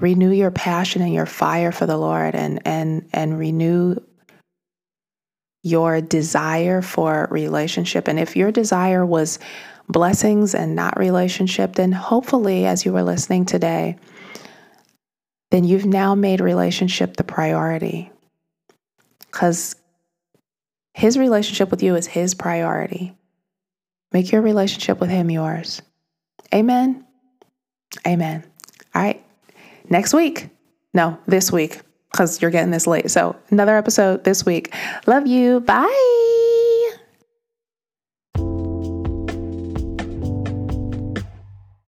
renew 0.00 0.30
your 0.30 0.52
passion 0.52 1.02
and 1.02 1.12
your 1.12 1.26
fire 1.26 1.72
for 1.72 1.84
the 1.84 1.96
Lord 1.96 2.34
and, 2.34 2.60
and, 2.64 3.08
and 3.12 3.38
renew 3.38 3.96
your 5.64 6.00
desire 6.00 6.82
for 6.82 7.26
relationship. 7.30 8.08
And 8.08 8.18
if 8.18 8.36
your 8.36 8.52
desire 8.52 9.04
was 9.04 9.38
blessings 9.88 10.54
and 10.54 10.74
not 10.74 10.98
relationship, 10.98 11.74
then 11.74 11.92
hopefully, 11.92 12.66
as 12.66 12.84
you 12.84 12.92
were 12.92 13.02
listening 13.02 13.44
today, 13.44 13.96
then 15.50 15.64
you've 15.64 15.86
now 15.86 16.14
made 16.14 16.40
relationship 16.40 17.16
the 17.16 17.24
priority. 17.24 18.10
Because 19.20 19.76
his 20.94 21.18
relationship 21.18 21.70
with 21.70 21.82
you 21.82 21.94
is 21.94 22.06
his 22.06 22.34
priority. 22.34 23.16
Make 24.12 24.32
your 24.32 24.42
relationship 24.42 25.00
with 25.00 25.10
him 25.10 25.30
yours. 25.30 25.82
Amen. 26.54 27.04
Amen. 28.06 28.44
All 28.94 29.02
right. 29.02 29.22
Next 29.88 30.12
week. 30.14 30.48
No, 30.94 31.18
this 31.26 31.52
week, 31.52 31.80
because 32.10 32.40
you're 32.40 32.50
getting 32.50 32.70
this 32.70 32.86
late. 32.86 33.10
So, 33.10 33.36
another 33.50 33.76
episode 33.76 34.24
this 34.24 34.44
week. 34.44 34.74
Love 35.06 35.26
you. 35.26 35.60
Bye. 35.60 36.37